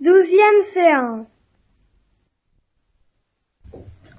Douzième 0.00 0.64
séance. 0.72 1.26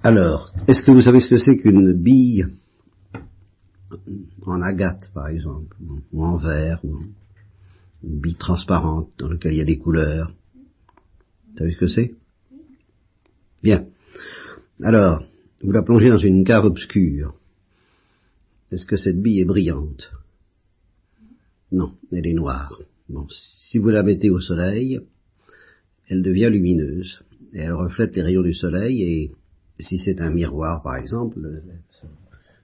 Alors, 0.04 0.54
est-ce 0.68 0.84
que 0.84 0.92
vous 0.92 1.02
savez 1.02 1.20
ce 1.20 1.28
que 1.28 1.38
c'est 1.38 1.58
qu'une 1.58 1.94
bille? 1.94 2.46
En 4.46 4.62
agate, 4.62 5.10
par 5.12 5.28
exemple, 5.30 5.76
ou 6.12 6.24
en 6.24 6.38
verre, 6.38 6.86
ou 6.86 7.00
une 8.04 8.20
bille 8.20 8.36
transparente 8.36 9.12
dans 9.18 9.28
laquelle 9.28 9.54
il 9.54 9.58
y 9.58 9.62
a 9.62 9.66
des 9.66 9.80
couleurs 9.80 10.32
Vous 11.50 11.58
savez 11.58 11.72
ce 11.72 11.80
que 11.80 11.88
c'est? 11.88 12.14
Bien. 13.64 13.88
Alors, 14.84 15.24
vous 15.64 15.72
la 15.72 15.82
plongez 15.82 16.10
dans 16.10 16.18
une 16.18 16.44
cave 16.44 16.66
obscure. 16.66 17.34
Est-ce 18.72 18.86
que 18.86 18.98
cette 18.98 19.20
bille 19.20 19.40
est 19.40 19.46
brillante? 19.46 20.12
Non, 21.72 21.96
elle 22.12 22.28
est 22.28 22.34
noire. 22.34 22.80
Bon, 23.10 23.26
si 23.30 23.80
vous 23.80 23.90
la 23.90 24.04
mettez 24.04 24.30
au 24.30 24.40
soleil, 24.40 25.02
elle 26.12 26.22
devient 26.22 26.50
lumineuse. 26.52 27.24
Et 27.54 27.60
elle 27.60 27.74
reflète 27.74 28.16
les 28.16 28.22
rayons 28.22 28.42
du 28.42 28.54
soleil 28.54 29.02
et 29.02 29.32
si 29.80 29.98
c'est 29.98 30.22
un 30.22 30.30
miroir 30.30 30.84
par 30.84 30.98
exemple, 30.98 31.40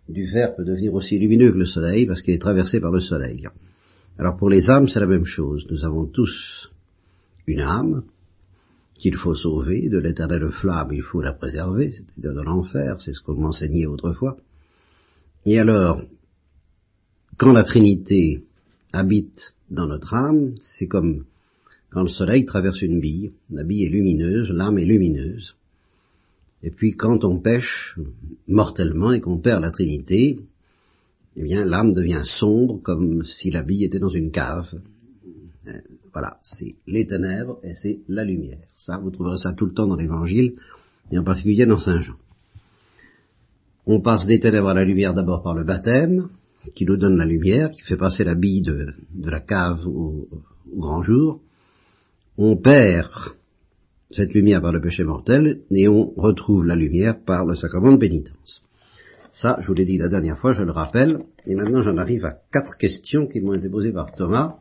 du 0.09 0.25
verre 0.25 0.55
peut 0.55 0.65
devenir 0.65 0.93
aussi 0.93 1.17
lumineux 1.17 1.52
que 1.52 1.57
le 1.57 1.65
soleil 1.65 2.05
parce 2.05 2.21
qu'il 2.21 2.33
est 2.33 2.41
traversé 2.41 2.79
par 2.79 2.91
le 2.91 2.99
soleil. 2.99 3.47
Alors 4.17 4.35
pour 4.38 4.49
les 4.49 4.69
âmes, 4.69 4.88
c'est 4.88 4.99
la 4.99 5.07
même 5.07 5.25
chose. 5.25 5.65
Nous 5.71 5.85
avons 5.85 6.05
tous 6.05 6.69
une 7.47 7.61
âme 7.61 8.03
qu'il 8.95 9.15
faut 9.15 9.35
sauver, 9.35 9.89
de 9.89 9.97
l'éternelle 9.97 10.49
flamme, 10.52 10.91
il 10.91 11.03
faut 11.03 11.21
la 11.21 11.33
préserver, 11.33 11.91
c'est-à-dire 11.91 12.33
de 12.33 12.41
l'enfer, 12.41 12.99
c'est 12.99 13.13
ce 13.13 13.21
qu'on 13.21 13.35
m'enseignait 13.35 13.85
autrefois. 13.85 14.38
Et 15.45 15.59
alors, 15.59 16.02
quand 17.38 17.53
la 17.53 17.63
Trinité 17.63 18.43
habite 18.91 19.53
dans 19.69 19.85
notre 19.85 20.13
âme, 20.13 20.55
c'est 20.59 20.88
comme 20.88 21.25
quand 21.97 22.03
le 22.03 22.09
soleil 22.09 22.45
traverse 22.45 22.83
une 22.83 22.99
bille, 22.99 23.31
la 23.49 23.63
bille 23.63 23.85
est 23.85 23.89
lumineuse, 23.89 24.51
l'âme 24.51 24.77
est 24.77 24.85
lumineuse. 24.85 25.55
Et 26.61 26.69
puis 26.69 26.91
quand 26.91 27.25
on 27.25 27.39
pêche 27.39 27.97
mortellement 28.47 29.13
et 29.13 29.19
qu'on 29.19 29.39
perd 29.39 29.63
la 29.63 29.72
Trinité, 29.72 30.38
eh 31.38 31.41
bien 31.41 31.66
l'âme 31.66 31.94
devient 31.94 32.22
sombre 32.23 32.80
comme 32.83 33.23
si 33.23 33.49
la 33.49 33.63
bille 33.63 33.83
était 33.83 33.97
dans 33.97 34.09
une 34.09 34.30
cave. 34.30 34.69
Euh, 35.67 35.80
voilà, 36.13 36.38
c'est 36.44 36.75
les 36.85 37.07
ténèbres 37.07 37.57
et 37.63 37.73
c'est 37.73 38.02
la 38.07 38.23
lumière. 38.23 38.59
Ça, 38.75 39.00
vous 39.00 39.09
trouverez 39.09 39.39
ça 39.39 39.53
tout 39.53 39.66
le 39.66 39.73
temps 39.73 39.88
dans 39.88 39.95
l'Évangile, 39.95 40.53
et 41.11 41.17
en 41.17 41.23
particulier 41.23 41.66
dans 41.66 41.79
Saint 41.79 42.00
Jean. 42.00 42.17
On 43.88 44.02
passe 44.02 44.27
des 44.27 44.39
ténèbres 44.39 44.69
à 44.69 44.75
la 44.75 44.85
lumière 44.85 45.16
d'abord 45.16 45.41
par 45.41 45.55
le 45.55 45.63
baptême, 45.63 46.29
qui 46.75 46.85
nous 46.85 46.97
donne 46.97 47.17
la 47.17 47.25
lumière, 47.25 47.72
qui 47.72 47.81
fait 47.81 47.97
passer 47.97 48.23
la 48.23 48.35
bille 48.35 48.61
de, 48.61 48.94
la 49.23 49.39
cave 49.39 49.88
au, 49.88 50.27
au 50.72 50.79
grand 50.79 51.02
jour. 51.02 51.41
On 52.38 52.55
perd 52.55 53.11
cette 54.11 54.33
lumière 54.33 54.61
par 54.61 54.71
le 54.71 54.80
péché 54.80 55.03
mortel 55.03 55.61
et 55.71 55.88
on 55.88 56.11
retrouve 56.16 56.66
la 56.66 56.75
lumière 56.75 57.19
par 57.19 57.45
le 57.45 57.55
sacrement 57.55 57.91
de 57.91 57.97
pénitence. 57.97 58.61
Ça, 59.31 59.57
je 59.61 59.67
vous 59.67 59.73
l'ai 59.73 59.85
dit 59.85 59.97
la 59.97 60.07
dernière 60.07 60.38
fois, 60.38 60.53
je 60.53 60.61
le 60.61 60.71
rappelle, 60.71 61.23
et 61.45 61.55
maintenant 61.55 61.81
j'en 61.81 61.97
arrive 61.97 62.25
à 62.25 62.38
quatre 62.52 62.77
questions 62.77 63.27
qui 63.27 63.41
m'ont 63.41 63.53
été 63.53 63.69
posées 63.69 63.91
par 63.91 64.13
Thomas, 64.13 64.57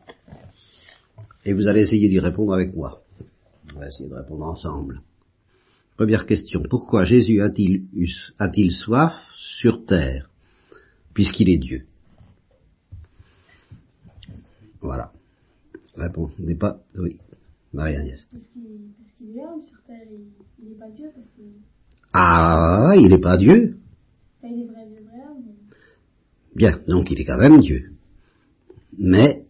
et 1.45 1.53
vous 1.53 1.69
allez 1.69 1.83
essayer 1.83 2.09
d'y 2.09 2.19
répondre 2.19 2.55
avec 2.55 2.75
moi. 2.75 3.03
On 3.75 3.79
va 3.79 3.87
essayer 3.87 4.09
de 4.09 4.15
répondre 4.15 4.45
ensemble. 4.45 5.03
Première 5.97 6.27
question, 6.27 6.63
pourquoi 6.69 7.05
Jésus 7.05 7.41
a-t-il, 7.41 8.73
soif 8.73 9.15
sur 9.35 9.85
terre, 9.85 10.31
puisqu'il 11.15 11.49
est 11.49 11.59
Dieu? 11.59 11.87
Voilà. 14.81 15.13
Réponse 15.97 16.33
n'est 16.39 16.57
pas, 16.57 16.79
oui, 16.99 17.17
Marie-Agnès. 17.77 18.27
Parce 18.33 19.13
qu'il 19.19 19.37
est 19.37 19.45
homme 19.45 19.63
sur 19.63 19.83
terre, 19.87 20.07
il 20.59 20.69
n'est 20.71 20.75
pas 20.77 20.89
Dieu 20.91 21.11
parce 21.15 21.29
que... 21.37 21.43
Ah, 22.13 22.95
il 22.97 23.09
n'est 23.09 23.19
pas 23.19 23.37
Dieu 23.37 23.77
Enfin, 24.43 24.55
il 24.55 24.63
est 24.63 24.67
vrai 24.67 24.83
homme. 25.29 25.45
Bien, 26.55 26.81
donc 26.89 27.11
il 27.11 27.21
est 27.21 27.25
quand 27.25 27.39
même 27.39 27.61
Dieu. 27.61 27.93
Mais, 28.99 29.45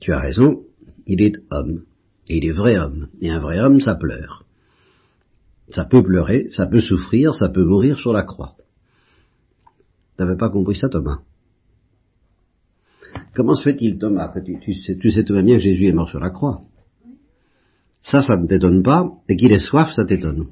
tu 0.00 0.12
as 0.12 0.20
raison, 0.20 0.62
il 1.06 1.20
est 1.20 1.34
homme. 1.50 1.82
Et 2.28 2.36
il 2.38 2.46
est 2.46 2.52
vrai 2.52 2.78
homme. 2.78 3.08
Et 3.20 3.30
un 3.30 3.40
vrai 3.40 3.58
homme, 3.58 3.80
ça 3.80 3.96
pleure. 3.96 4.44
Ça 5.68 5.84
peut 5.84 6.02
pleurer, 6.02 6.48
ça 6.50 6.66
peut 6.66 6.80
souffrir, 6.80 7.34
ça 7.34 7.48
peut 7.48 7.64
mourir 7.64 7.98
sur 7.98 8.12
la 8.12 8.22
croix. 8.22 8.56
T'avais 10.16 10.36
pas 10.36 10.48
compris 10.48 10.76
ça, 10.76 10.88
Thomas? 10.88 11.18
Comment 13.34 13.54
se 13.54 13.64
fait-il, 13.64 13.98
Thomas, 13.98 14.30
que 14.32 14.40
tu, 14.40 14.60
tu, 14.60 14.74
sais, 14.74 14.96
tu 14.96 15.10
sais 15.10 15.24
tout 15.24 15.34
bien 15.34 15.56
que 15.56 15.62
Jésus 15.62 15.86
est 15.86 15.92
mort 15.92 16.08
sur 16.08 16.20
la 16.20 16.30
croix 16.30 16.67
Ça, 18.10 18.22
ça 18.22 18.38
ne 18.38 18.46
t'étonne 18.46 18.82
pas, 18.82 19.04
et 19.28 19.36
qu'il 19.36 19.52
ait 19.52 19.58
soif, 19.58 19.92
ça 19.94 20.06
t'étonne. 20.06 20.46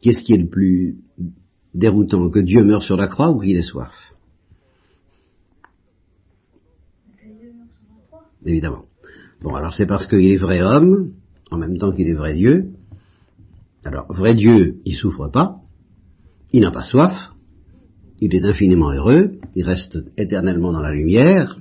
Qu'est-ce 0.00 0.22
qui 0.22 0.34
est 0.34 0.38
le 0.38 0.48
plus 0.48 0.98
déroutant, 1.74 2.30
que 2.30 2.38
Dieu 2.38 2.62
meure 2.62 2.84
sur 2.84 2.96
la 2.96 3.08
croix 3.08 3.30
ou 3.32 3.40
qu'il 3.40 3.56
ait 3.56 3.62
soif? 3.62 3.92
Évidemment. 8.46 8.84
Bon, 9.42 9.56
alors 9.56 9.74
c'est 9.74 9.86
parce 9.86 10.06
qu'il 10.06 10.26
est 10.26 10.36
vrai 10.36 10.62
homme, 10.62 11.14
en 11.50 11.58
même 11.58 11.76
temps 11.76 11.90
qu'il 11.90 12.06
est 12.06 12.14
vrai 12.14 12.34
Dieu. 12.34 12.70
Alors, 13.84 14.06
vrai 14.12 14.36
Dieu, 14.36 14.78
il 14.84 14.94
souffre 14.94 15.28
pas, 15.28 15.56
il 16.52 16.60
n'a 16.60 16.70
pas 16.70 16.84
soif, 16.84 17.32
il 18.20 18.36
est 18.36 18.44
infiniment 18.44 18.92
heureux, 18.92 19.40
il 19.56 19.64
reste 19.64 19.98
éternellement 20.16 20.72
dans 20.72 20.82
la 20.82 20.92
lumière, 20.92 21.56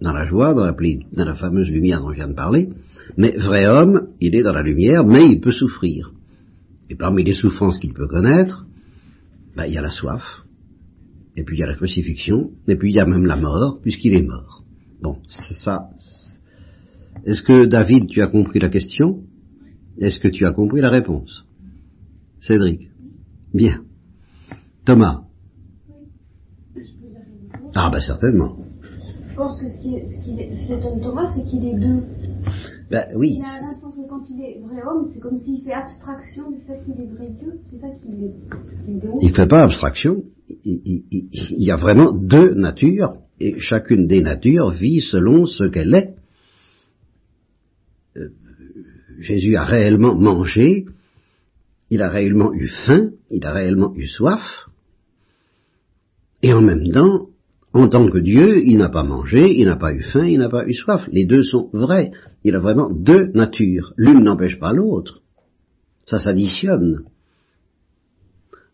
dans 0.00 0.12
la 0.12 0.24
joie, 0.24 0.54
dans 0.54 0.64
la, 0.64 0.72
dans 0.72 1.24
la 1.24 1.34
fameuse 1.34 1.68
lumière 1.68 2.00
dont 2.00 2.10
je 2.10 2.16
viens 2.16 2.28
de 2.28 2.34
parler, 2.34 2.70
mais 3.16 3.36
vrai 3.36 3.66
homme, 3.66 4.08
il 4.20 4.34
est 4.34 4.42
dans 4.42 4.52
la 4.52 4.62
lumière, 4.62 5.04
mais 5.04 5.22
il 5.28 5.40
peut 5.40 5.50
souffrir. 5.50 6.12
Et 6.90 6.94
parmi 6.94 7.24
les 7.24 7.34
souffrances 7.34 7.78
qu'il 7.78 7.92
peut 7.92 8.06
connaître, 8.06 8.66
ben, 9.56 9.66
il 9.66 9.74
y 9.74 9.78
a 9.78 9.82
la 9.82 9.90
soif, 9.90 10.44
et 11.36 11.44
puis 11.44 11.56
il 11.56 11.60
y 11.60 11.62
a 11.62 11.66
la 11.66 11.74
crucifixion, 11.74 12.50
et 12.66 12.76
puis 12.76 12.90
il 12.90 12.96
y 12.96 13.00
a 13.00 13.06
même 13.06 13.26
la 13.26 13.36
mort, 13.36 13.80
puisqu'il 13.82 14.16
est 14.16 14.22
mort. 14.22 14.64
Bon, 15.02 15.18
c'est 15.26 15.54
ça. 15.54 15.90
Est-ce 17.24 17.42
que 17.42 17.66
David, 17.66 18.06
tu 18.06 18.22
as 18.22 18.28
compris 18.28 18.58
la 18.58 18.68
question? 18.68 19.22
Est-ce 19.98 20.20
que 20.20 20.28
tu 20.28 20.46
as 20.46 20.52
compris 20.52 20.80
la 20.80 20.90
réponse? 20.90 21.44
Cédric? 22.38 22.90
Bien. 23.52 23.82
Thomas? 24.84 25.22
Ah 27.74 27.90
ben 27.90 28.00
certainement. 28.00 28.67
Je 29.38 29.44
pense 29.44 29.60
que 29.60 29.68
ce 29.68 29.78
qui, 29.78 29.94
ce 30.52 30.72
étonne 30.72 31.00
Thomas, 31.00 31.32
c'est 31.32 31.44
qu'il 31.44 31.64
est 31.64 31.78
deux. 31.78 32.02
Ben 32.90 33.06
oui. 33.14 33.36
Il 33.38 33.44
a 33.44 33.68
un 33.70 33.74
sens 33.74 33.94
que 33.94 34.08
quand 34.08 34.24
il 34.28 34.40
est 34.40 34.58
vrai 34.60 34.82
homme, 34.82 35.06
c'est 35.08 35.20
comme 35.20 35.38
s'il 35.38 35.62
fait 35.62 35.74
abstraction 35.74 36.50
du 36.50 36.60
fait 36.62 36.82
qu'il 36.84 37.00
est 37.00 37.06
vrai 37.06 37.28
Dieu. 37.38 37.60
C'est 37.66 37.76
ça 37.76 37.86
qui 37.86 38.24
est, 38.24 38.34
Il 39.22 39.28
ne 39.28 39.34
fait 39.34 39.46
pas 39.46 39.62
abstraction. 39.62 40.24
Il, 40.48 40.82
il, 40.84 41.04
il, 41.12 41.28
il, 41.32 41.64
y 41.64 41.70
a 41.70 41.76
vraiment 41.76 42.10
deux 42.10 42.52
natures, 42.54 43.12
et 43.38 43.60
chacune 43.60 44.06
des 44.06 44.22
natures 44.22 44.70
vit 44.70 45.00
selon 45.00 45.44
ce 45.44 45.62
qu'elle 45.62 45.94
est. 45.94 46.16
Euh, 48.16 48.30
Jésus 49.18 49.54
a 49.54 49.62
réellement 49.62 50.16
mangé, 50.16 50.86
il 51.90 52.02
a 52.02 52.08
réellement 52.08 52.52
eu 52.52 52.66
faim, 52.66 53.10
il 53.30 53.46
a 53.46 53.52
réellement 53.52 53.94
eu 53.94 54.08
soif, 54.08 54.68
et 56.42 56.52
en 56.52 56.60
même 56.60 56.88
temps, 56.88 57.28
en 57.74 57.88
tant 57.88 58.08
que 58.08 58.18
Dieu, 58.18 58.64
il 58.64 58.78
n'a 58.78 58.88
pas 58.88 59.04
mangé, 59.04 59.58
il 59.58 59.66
n'a 59.66 59.76
pas 59.76 59.92
eu 59.92 60.02
faim, 60.02 60.26
il 60.26 60.38
n'a 60.38 60.48
pas 60.48 60.66
eu 60.66 60.72
soif. 60.72 61.06
Les 61.12 61.26
deux 61.26 61.42
sont 61.42 61.68
vrais. 61.72 62.12
Il 62.42 62.54
a 62.54 62.60
vraiment 62.60 62.90
deux 62.90 63.30
natures. 63.34 63.92
L'une 63.96 64.24
n'empêche 64.24 64.58
pas 64.58 64.72
l'autre. 64.72 65.22
Ça 66.06 66.18
s'additionne. 66.18 67.04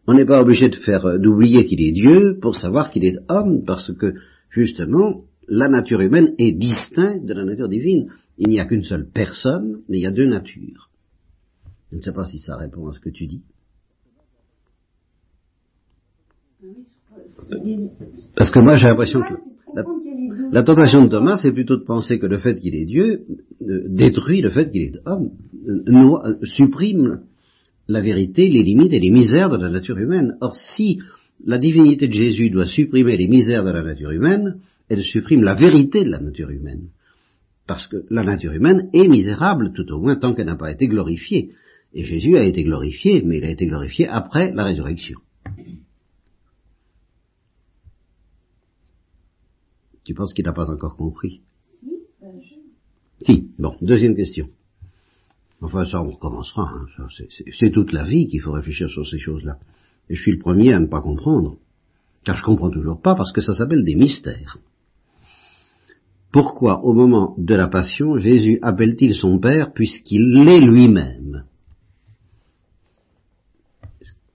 On 0.07 0.15
n'est 0.15 0.27
pas 0.27 0.41
obligé 0.41 0.69
de 0.69 0.77
faire 0.77 1.19
d'oublier 1.19 1.65
qu'il 1.65 1.83
est 1.83 1.93
Dieu 1.93 2.39
pour 2.41 2.55
savoir 2.55 2.91
qu'il 2.91 3.05
est 3.05 3.19
homme, 3.29 3.65
parce 3.65 3.93
que 3.93 4.15
justement, 4.49 5.25
la 5.49 5.69
nature 5.69 6.01
humaine 6.01 6.35
est 6.39 6.53
distincte 6.53 7.27
de 7.27 7.35
la 7.35 7.45
nature 7.45 7.69
divine. 7.69 8.11
Il 8.39 8.49
n'y 8.49 8.61
a 8.61 8.67
qu'une 8.67 8.85
seule 8.85 9.09
personne, 9.09 9.83
mais 9.89 9.99
il 9.99 10.03
y 10.03 10.07
a 10.07 10.13
deux 10.13 10.27
natures. 10.27 10.91
Je 11.91 11.97
ne 11.97 12.01
sais 12.01 12.13
pas 12.13 12.27
si 12.27 12.39
ça 12.39 12.57
répond 12.57 12.89
à 12.89 12.93
ce 12.93 13.01
que 13.01 13.11
tu 13.11 13.27
dis. 13.27 13.43
Parce 18.37 18.51
que 18.51 18.59
moi 18.61 18.77
j'ai 18.77 18.89
l'impression 18.89 19.21
que 19.21 19.35
la, 20.53 20.63
tentation 20.63 21.05
de 21.05 21.09
Thomas, 21.09 21.37
c'est 21.37 21.53
plutôt 21.53 21.77
de 21.77 21.85
penser 21.85 22.19
que 22.19 22.27
le 22.27 22.39
fait 22.39 22.61
qu'il 22.61 22.75
est 22.75 22.85
Dieu 22.85 23.23
détruit 23.61 24.41
le 24.41 24.51
fait 24.51 24.71
qu'il 24.71 24.83
est 24.83 24.99
homme, 25.05 25.31
supprime 26.43 27.21
la 27.89 28.01
vérité, 28.01 28.49
les 28.49 28.63
limites 28.63 28.93
et 28.93 29.01
les 29.01 29.11
misères 29.11 29.51
de 29.51 29.57
la 29.57 29.69
nature 29.69 29.99
humaine. 29.99 30.37
Or, 30.41 30.55
si 30.55 31.01
la 31.45 31.59
divinité 31.59 32.09
de 32.09 32.13
Jésus 32.13 32.51
doit 32.51 32.67
supprimer 32.67 33.17
les 33.17 33.29
misères 33.29 33.65
de 33.65 33.71
la 33.71 33.83
nature 33.83 34.11
humaine, 34.11 34.61
elle 34.89 35.03
supprime 35.03 35.43
la 35.43 35.55
vérité 35.55 36.05
de 36.05 36.11
la 36.11 36.21
nature 36.21 36.51
humaine. 36.51 36.89
Parce 37.67 37.87
que 37.87 38.05
la 38.11 38.23
nature 38.23 38.53
humaine 38.53 38.89
est 38.93 39.09
misérable, 39.09 39.73
tout 39.75 39.91
au 39.93 39.99
moins 39.99 40.17
tant 40.17 40.35
qu'elle 40.35 40.47
n'a 40.47 40.57
pas 40.57 40.71
été 40.71 40.87
glorifiée. 40.87 41.51
Et 41.95 42.05
Jésus 42.05 42.37
a 42.37 42.45
été 42.45 42.63
glorifié, 42.65 43.23
mais 43.25 43.39
il 43.39 43.45
a 43.45 43.51
été 43.51 43.67
glorifié 43.67 44.07
après 44.09 44.53
la 44.53 44.65
résurrection. 44.65 45.19
Tu 50.05 50.15
penses 50.15 50.35
qu'il 50.35 50.45
n'a 50.45 50.53
pas 50.53 50.71
encore 50.71 50.97
compris? 50.97 51.41
Si, 51.81 51.91
ben 52.21 52.41
je... 52.41 53.25
Si, 53.25 53.51
bon, 53.59 53.75
deuxième 53.81 54.15
question. 54.15 54.49
Enfin, 55.61 55.87
ça, 55.87 56.03
on 56.03 56.11
recommencera. 56.11 56.69
Hein. 56.69 57.09
C'est 57.53 57.71
toute 57.71 57.93
la 57.93 58.05
vie 58.05 58.29
qu'il 58.29 58.43
faut 58.43 58.53
réfléchir 58.53 58.89
sur 58.91 59.07
ces 59.07 59.19
choses-là. 59.19 59.59
Et 60.11 60.15
je 60.15 60.21
suis 60.21 60.33
le 60.33 60.39
premier 60.39 60.75
à 60.75 60.81
ne 60.81 60.87
pas 60.87 61.01
comprendre. 61.01 61.57
Car 62.25 62.37
je 62.37 62.45
comprends 62.45 62.71
toujours 62.71 63.01
pas 63.01 63.15
parce 63.15 63.33
que 63.33 63.41
ça 63.41 63.55
s'appelle 63.55 63.85
des 63.85 63.95
mystères. 63.95 64.59
Pourquoi, 66.33 66.85
au 66.85 66.93
moment 66.93 67.35
de 67.39 67.55
la 67.55 67.69
passion, 67.69 68.19
Jésus 68.19 68.59
appelle-t-il 68.61 69.15
son 69.15 69.39
Père 69.39 69.73
puisqu'il 69.73 70.31
l'est 70.31 70.61
lui-même? 70.61 71.45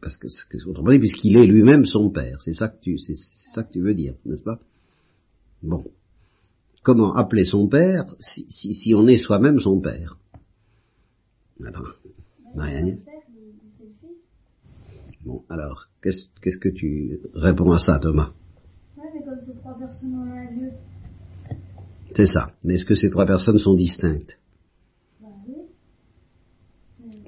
Parce 0.01 0.17
que, 0.17 0.27
autrement 0.67 0.91
dit, 0.91 0.99
puisqu'il 0.99 1.35
est 1.37 1.45
lui-même 1.45 1.85
son 1.85 2.09
Père. 2.09 2.41
C'est 2.41 2.53
ça 2.53 2.69
que 2.69 2.79
tu, 2.81 2.97
c'est, 2.97 3.15
ça 3.15 3.63
que 3.63 3.73
tu 3.73 3.81
veux 3.81 3.93
dire, 3.93 4.15
n'est-ce 4.25 4.43
pas? 4.43 4.59
Bon. 5.61 5.83
Comment 6.83 7.13
appeler 7.13 7.45
son 7.45 7.67
Père 7.67 8.05
si, 8.19 8.45
si, 8.49 8.93
on 8.95 9.07
est 9.07 9.17
soi-même 9.17 9.59
son 9.59 9.79
Père? 9.79 10.17
Alors, 11.65 11.95
marie 12.55 12.99
Bon, 15.25 15.43
alors, 15.49 15.89
qu'est-ce, 16.01 16.57
que 16.57 16.69
tu 16.69 17.19
réponds 17.33 17.71
à 17.71 17.79
ça, 17.79 17.99
Thomas? 17.99 18.31
Ouais, 18.97 19.03
mais 19.13 19.23
comme 19.23 19.41
ces 19.45 19.59
trois 19.59 19.77
personnes 19.77 20.15
ont 20.15 20.23
un 20.23 20.51
lieu 20.51 20.71
c'est 22.15 22.25
ça. 22.25 22.53
Mais 22.63 22.75
est-ce 22.75 22.85
que 22.85 22.95
ces 22.95 23.09
trois 23.09 23.25
personnes 23.25 23.59
sont 23.59 23.75
distinctes? 23.75 24.39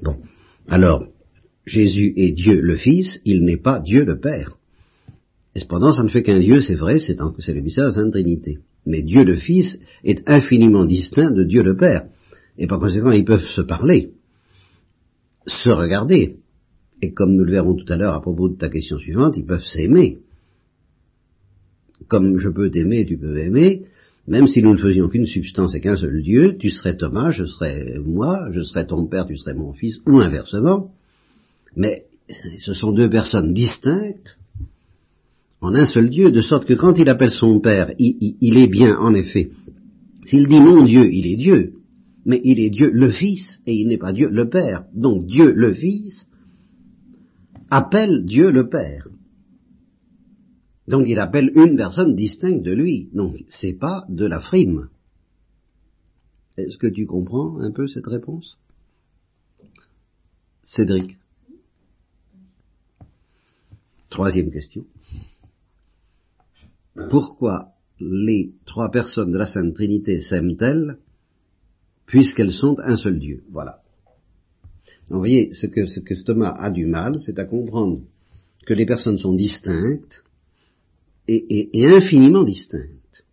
Bon. 0.01 0.17
Alors, 0.67 1.05
Jésus 1.65 2.13
est 2.15 2.31
Dieu 2.31 2.59
le 2.59 2.75
Fils, 2.75 3.19
il 3.23 3.43
n'est 3.43 3.57
pas 3.57 3.79
Dieu 3.79 4.03
le 4.03 4.19
Père. 4.19 4.57
Et 5.55 5.59
cependant, 5.59 5.91
ça 5.91 6.03
ne 6.03 6.07
fait 6.07 6.23
qu'un 6.23 6.39
Dieu, 6.39 6.61
c'est 6.61 6.75
vrai, 6.75 6.99
c'est 6.99 7.17
le 7.17 7.61
mystère 7.61 7.85
de 7.85 7.89
la 7.89 7.95
Sainte 7.95 8.11
Trinité. 8.11 8.59
Mais 8.85 9.01
Dieu 9.01 9.23
le 9.23 9.35
Fils 9.35 9.79
est 10.03 10.23
infiniment 10.29 10.85
distinct 10.85 11.31
de 11.31 11.43
Dieu 11.43 11.61
le 11.61 11.75
Père. 11.75 12.05
Et 12.57 12.67
par 12.67 12.79
conséquent, 12.79 13.11
ils 13.11 13.25
peuvent 13.25 13.45
se 13.45 13.61
parler, 13.61 14.11
se 15.45 15.69
regarder. 15.69 16.37
Et 17.01 17.13
comme 17.13 17.35
nous 17.35 17.43
le 17.43 17.51
verrons 17.51 17.75
tout 17.75 17.91
à 17.91 17.97
l'heure 17.97 18.13
à 18.13 18.21
propos 18.21 18.49
de 18.49 18.55
ta 18.55 18.69
question 18.69 18.97
suivante, 18.97 19.35
ils 19.37 19.45
peuvent 19.45 19.63
s'aimer. 19.63 20.19
Comme 22.07 22.37
je 22.37 22.49
peux 22.49 22.69
t'aimer, 22.69 23.05
tu 23.05 23.17
peux 23.17 23.33
m'aimer, 23.33 23.85
même 24.27 24.47
si 24.47 24.61
nous 24.61 24.73
ne 24.73 24.77
faisions 24.77 25.09
qu'une 25.09 25.25
substance 25.25 25.73
et 25.75 25.81
qu'un 25.81 25.95
seul 25.95 26.21
Dieu, 26.21 26.57
tu 26.57 26.69
serais 26.69 26.95
Thomas, 26.95 27.31
je 27.31 27.45
serais 27.45 27.97
moi, 27.99 28.47
je 28.51 28.61
serais 28.61 28.85
ton 28.85 29.07
père, 29.07 29.25
tu 29.25 29.37
serais 29.37 29.53
mon 29.53 29.73
fils, 29.73 29.99
ou 30.05 30.19
inversement. 30.19 30.91
Mais 31.75 32.05
ce 32.57 32.73
sont 32.73 32.91
deux 32.91 33.09
personnes 33.09 33.53
distinctes 33.53 34.37
en 35.61 35.75
un 35.75 35.85
seul 35.85 36.09
Dieu, 36.09 36.31
de 36.31 36.41
sorte 36.41 36.65
que 36.65 36.73
quand 36.73 36.97
il 36.97 37.07
appelle 37.07 37.29
son 37.29 37.59
Père, 37.59 37.93
il, 37.99 38.57
est 38.57 38.67
bien, 38.67 38.97
en 38.97 39.13
effet. 39.13 39.51
S'il 40.25 40.47
dit 40.47 40.59
mon 40.59 40.83
Dieu, 40.83 41.03
il 41.05 41.27
est 41.27 41.37
Dieu, 41.37 41.75
mais 42.25 42.41
il 42.43 42.59
est 42.59 42.71
Dieu 42.71 42.89
le 42.91 43.11
Fils, 43.11 43.61
et 43.67 43.75
il 43.75 43.87
n'est 43.87 43.99
pas 43.99 44.11
Dieu 44.11 44.29
le 44.29 44.49
Père. 44.49 44.85
Donc 44.93 45.25
Dieu 45.27 45.53
le 45.53 45.73
Fils 45.73 46.27
appelle 47.69 48.25
Dieu 48.25 48.51
le 48.51 48.69
Père. 48.69 49.07
Donc 50.87 51.07
il 51.07 51.19
appelle 51.19 51.51
une 51.55 51.77
personne 51.77 52.15
distincte 52.15 52.63
de 52.65 52.73
lui. 52.73 53.09
Donc 53.13 53.37
c'est 53.47 53.73
pas 53.73 54.03
de 54.09 54.25
la 54.25 54.41
frime. 54.41 54.89
Est-ce 56.57 56.77
que 56.77 56.87
tu 56.87 57.05
comprends 57.05 57.59
un 57.59 57.71
peu 57.71 57.87
cette 57.87 58.07
réponse? 58.07 58.57
Cédric? 60.63 61.17
Troisième 64.09 64.51
question. 64.51 64.85
Pourquoi 67.09 67.69
les 67.99 68.51
trois 68.65 68.91
personnes 68.91 69.31
de 69.31 69.37
la 69.37 69.45
Sainte 69.45 69.73
Trinité 69.73 70.21
s'aiment-elles 70.21 70.97
puisqu'elles 72.05 72.51
sont 72.51 72.79
un 72.79 72.97
seul 72.97 73.19
Dieu? 73.19 73.43
Voilà. 73.51 73.81
vous 75.09 75.19
voyez, 75.19 75.53
ce 75.53 75.67
que, 75.67 75.85
ce 75.85 75.99
que 75.99 76.13
Thomas 76.23 76.53
a 76.57 76.71
du 76.71 76.85
mal, 76.85 77.19
c'est 77.21 77.39
à 77.39 77.45
comprendre 77.45 78.01
que 78.65 78.73
les 78.73 78.85
personnes 78.85 79.17
sont 79.17 79.33
distinctes 79.33 80.23
est, 81.27 81.85
infiniment 81.85 82.43
distincte. 82.43 83.23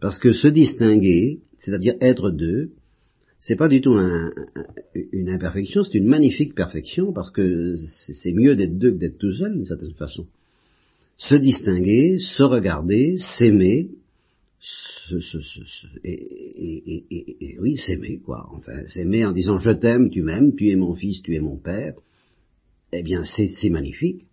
Parce 0.00 0.18
que 0.18 0.32
se 0.32 0.48
distinguer, 0.48 1.40
c'est-à-dire 1.56 1.94
être 2.00 2.30
deux, 2.30 2.72
c'est 3.40 3.56
pas 3.56 3.68
du 3.68 3.80
tout 3.80 3.92
une 4.94 5.28
imperfection, 5.28 5.84
c'est 5.84 5.94
une 5.98 6.06
magnifique 6.06 6.54
perfection, 6.54 7.12
parce 7.12 7.30
que 7.30 7.74
c'est 7.74 8.32
mieux 8.32 8.56
d'être 8.56 8.78
deux 8.78 8.92
que 8.92 8.98
d'être 8.98 9.18
tout 9.18 9.32
seul, 9.32 9.54
d'une 9.54 9.66
certaine 9.66 9.94
façon. 9.94 10.26
Se 11.16 11.34
distinguer, 11.36 12.18
se 12.18 12.42
regarder, 12.42 13.18
s'aimer, 13.18 13.88
et, 16.02 17.56
oui, 17.60 17.76
s'aimer, 17.76 18.18
quoi. 18.24 18.48
Enfin, 18.52 18.86
s'aimer 18.88 19.24
en 19.24 19.32
disant 19.32 19.58
je 19.58 19.70
t'aime, 19.70 20.10
tu 20.10 20.22
m'aimes, 20.22 20.54
tu 20.56 20.70
es 20.70 20.76
mon 20.76 20.94
fils, 20.94 21.22
tu 21.22 21.34
es 21.34 21.40
mon 21.40 21.56
père. 21.56 21.94
Eh 22.92 23.02
bien, 23.02 23.24
c'est 23.24 23.70
magnifique. 23.70 24.24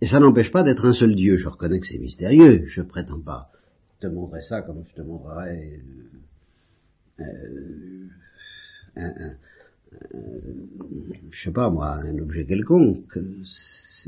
Et 0.00 0.06
ça 0.06 0.18
n'empêche 0.18 0.50
pas 0.50 0.62
d'être 0.62 0.86
un 0.86 0.92
seul 0.92 1.14
Dieu. 1.14 1.36
Je 1.36 1.48
reconnais 1.48 1.78
que 1.78 1.86
c'est 1.86 1.98
mystérieux. 1.98 2.64
Je 2.66 2.82
prétends 2.82 3.20
pas 3.20 3.50
te 4.00 4.06
montrer 4.06 4.40
ça 4.40 4.62
comme 4.62 4.82
je 4.86 4.94
te 4.94 5.02
montrerais 5.02 5.78
euh, 7.20 7.24
euh 7.26 8.08
un, 8.96 9.34
je 11.30 11.44
sais 11.44 11.52
pas 11.52 11.70
moi, 11.70 12.00
un 12.04 12.18
objet 12.18 12.44
quelconque. 12.44 13.18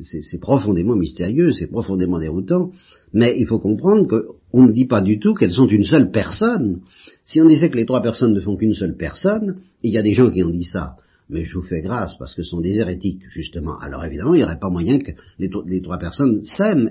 C'est 0.03 0.41
profondément 0.41 0.97
mystérieux, 0.97 1.53
c'est 1.53 1.67
profondément 1.67 2.19
déroutant, 2.19 2.71
mais 3.13 3.39
il 3.39 3.47
faut 3.47 3.59
comprendre 3.59 4.07
qu'on 4.09 4.67
ne 4.67 4.73
dit 4.73 4.87
pas 4.87 5.03
du 5.03 5.19
tout 5.19 5.35
qu'elles 5.35 5.53
sont 5.53 5.67
une 5.67 5.85
seule 5.85 6.11
personne. 6.11 6.81
Si 7.25 7.41
on 7.41 7.47
disait 7.47 7.69
que 7.69 7.77
les 7.77 7.85
trois 7.85 8.01
personnes 8.01 8.33
ne 8.33 8.41
font 8.41 8.57
qu'une 8.57 8.75
seule 8.75 8.97
personne, 8.97 9.59
il 9.83 9.93
y 9.93 9.99
a 9.99 10.03
des 10.03 10.15
gens 10.15 10.31
qui 10.31 10.43
ont 10.43 10.51
dit 10.51 10.65
ça, 10.65 10.97
mais 11.29 11.45
je 11.45 11.55
vous 11.59 11.65
fais 11.65 11.83
grâce 11.83 12.17
parce 12.17 12.35
que 12.35 12.43
ce 12.43 12.51
sont 12.51 12.61
des 12.61 12.79
hérétiques, 12.79 13.23
justement. 13.29 13.79
Alors 13.79 14.05
évidemment, 14.05 14.35
il 14.35 14.39
n'y 14.39 14.45
aurait 14.45 14.59
pas 14.59 14.71
moyen 14.71 14.99
que 14.99 15.13
les, 15.39 15.83
trois 15.83 15.99
personnes 15.99 16.43
s'aiment, 16.43 16.91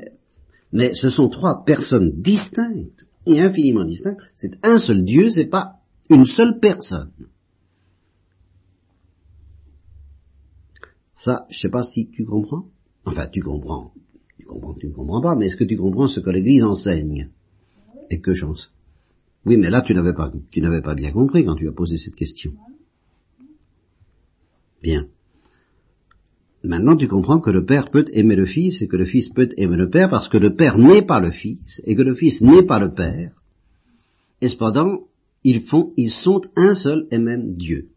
mais 0.72 0.94
ce 0.94 1.10
sont 1.10 1.30
trois 1.30 1.64
personnes 1.66 2.22
distinctes 2.22 3.08
et 3.26 3.42
infiniment 3.42 3.84
distinctes. 3.84 4.22
C'est 4.36 4.58
un 4.64 4.78
seul 4.78 5.04
Dieu, 5.06 5.32
c'est 5.32 5.46
pas 5.50 5.78
une 6.10 6.26
seule 6.26 6.60
personne. 6.60 7.10
Ça, 11.24 11.46
je 11.52 11.60
sais 11.60 11.70
pas 11.70 11.84
si 11.84 12.10
tu 12.10 12.26
comprends. 12.26 12.66
Enfin, 13.06 13.28
tu 13.28 13.42
comprends. 13.42 13.94
Tu 14.40 14.46
comprends 14.46 14.74
tu 14.74 14.88
ne 14.88 14.92
comprends 14.92 15.22
pas, 15.22 15.36
mais 15.36 15.48
est-ce 15.48 15.56
que 15.56 15.64
tu 15.64 15.78
comprends 15.78 16.08
ce 16.08 16.20
que 16.20 16.32
l'Église 16.32 16.64
enseigne 16.64 17.30
Et 18.10 18.20
que 18.20 18.34
j'en 18.34 18.56
Oui, 19.46 19.58
mais 19.58 19.70
là, 19.70 19.84
tu 19.84 19.94
n'avais 19.94 20.14
pas, 20.14 20.32
tu 20.50 20.62
n'avais 20.62 20.82
pas 20.82 20.96
bien 20.96 21.12
compris 21.12 21.46
quand 21.46 21.56
tu 21.56 21.68
as 21.68 21.74
posé 21.74 21.98
cette 21.98 22.16
question. 22.16 22.54
Bien. 24.82 25.06
Maintenant, 26.64 26.96
tu 26.96 27.08
comprends 27.08 27.40
que 27.40 27.52
le 27.52 27.66
Père 27.66 27.92
peut 27.92 28.06
aimer 28.14 28.36
le 28.36 28.48
Fils 28.48 28.82
et 28.82 28.88
que 28.88 28.98
le 28.98 29.06
Fils 29.06 29.30
peut 29.30 29.50
aimer 29.58 29.78
le 29.78 29.92
Père 29.92 30.10
parce 30.10 30.28
que 30.28 30.38
le 30.38 30.56
Père 30.56 30.80
n'est 30.80 31.04
pas 31.04 31.20
le 31.20 31.30
Fils 31.30 31.82
et 31.86 31.96
que 31.96 32.02
le 32.02 32.16
Fils 32.16 32.42
n'est 32.42 32.66
pas 32.66 32.80
le 32.80 32.96
Père. 32.96 33.32
Et 34.42 34.48
cependant, 34.48 35.02
ils 35.44 35.62
font, 35.62 35.94
ils 35.98 36.12
sont 36.12 36.42
un 36.56 36.74
seul 36.74 37.08
et 37.12 37.20
même 37.20 37.56
Dieu. 37.56 37.90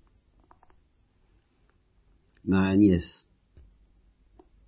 Ma 2.45 2.69
Agnès, 2.69 3.27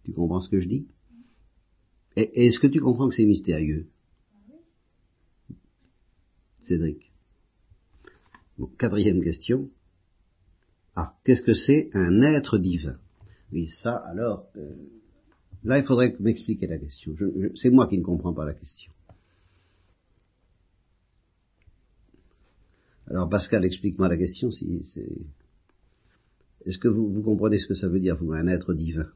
tu 0.04 0.12
comprends 0.12 0.40
ce 0.40 0.49
que 0.49 0.61
je 0.61 0.68
dis? 0.68 0.87
Est-ce 2.16 2.59
que 2.59 2.66
tu 2.66 2.80
comprends 2.80 3.09
que 3.09 3.14
c'est 3.14 3.26
mystérieux? 3.26 3.88
Cédric. 6.62 7.12
quatrième 8.78 9.23
question. 9.23 9.68
Ah, 10.95 11.14
qu'est-ce 11.25 11.42
que 11.42 11.52
c'est 11.52 11.90
un 11.92 12.23
être 12.23 12.56
divin? 12.56 12.99
Oui, 13.52 13.68
ça, 13.68 13.97
alors, 13.97 14.47
euh, 14.56 14.75
là, 15.62 15.78
il 15.78 15.85
faudrait 15.85 16.16
m'expliquer 16.18 16.66
la 16.66 16.78
question. 16.78 17.14
c'est 17.54 17.71
moi 17.71 17.87
qui 17.87 17.99
ne 17.99 18.02
comprends 18.02 18.33
pas 18.33 18.47
la 18.47 18.54
question. 18.54 18.90
Alors, 23.09 23.28
Pascal, 23.28 23.64
explique-moi 23.64 24.09
la 24.09 24.16
question. 24.16 24.50
Si 24.50 24.83
c'est, 24.83 25.06
est-ce 26.66 26.78
que 26.78 26.88
vous, 26.88 27.23
comprenez 27.23 27.58
ce 27.58 27.66
que 27.66 27.75
ça 27.75 27.88
veut 27.88 28.00
dire, 28.00 28.16
vous, 28.16 28.32
un 28.32 28.49
être 28.49 28.75
divin? 28.75 29.08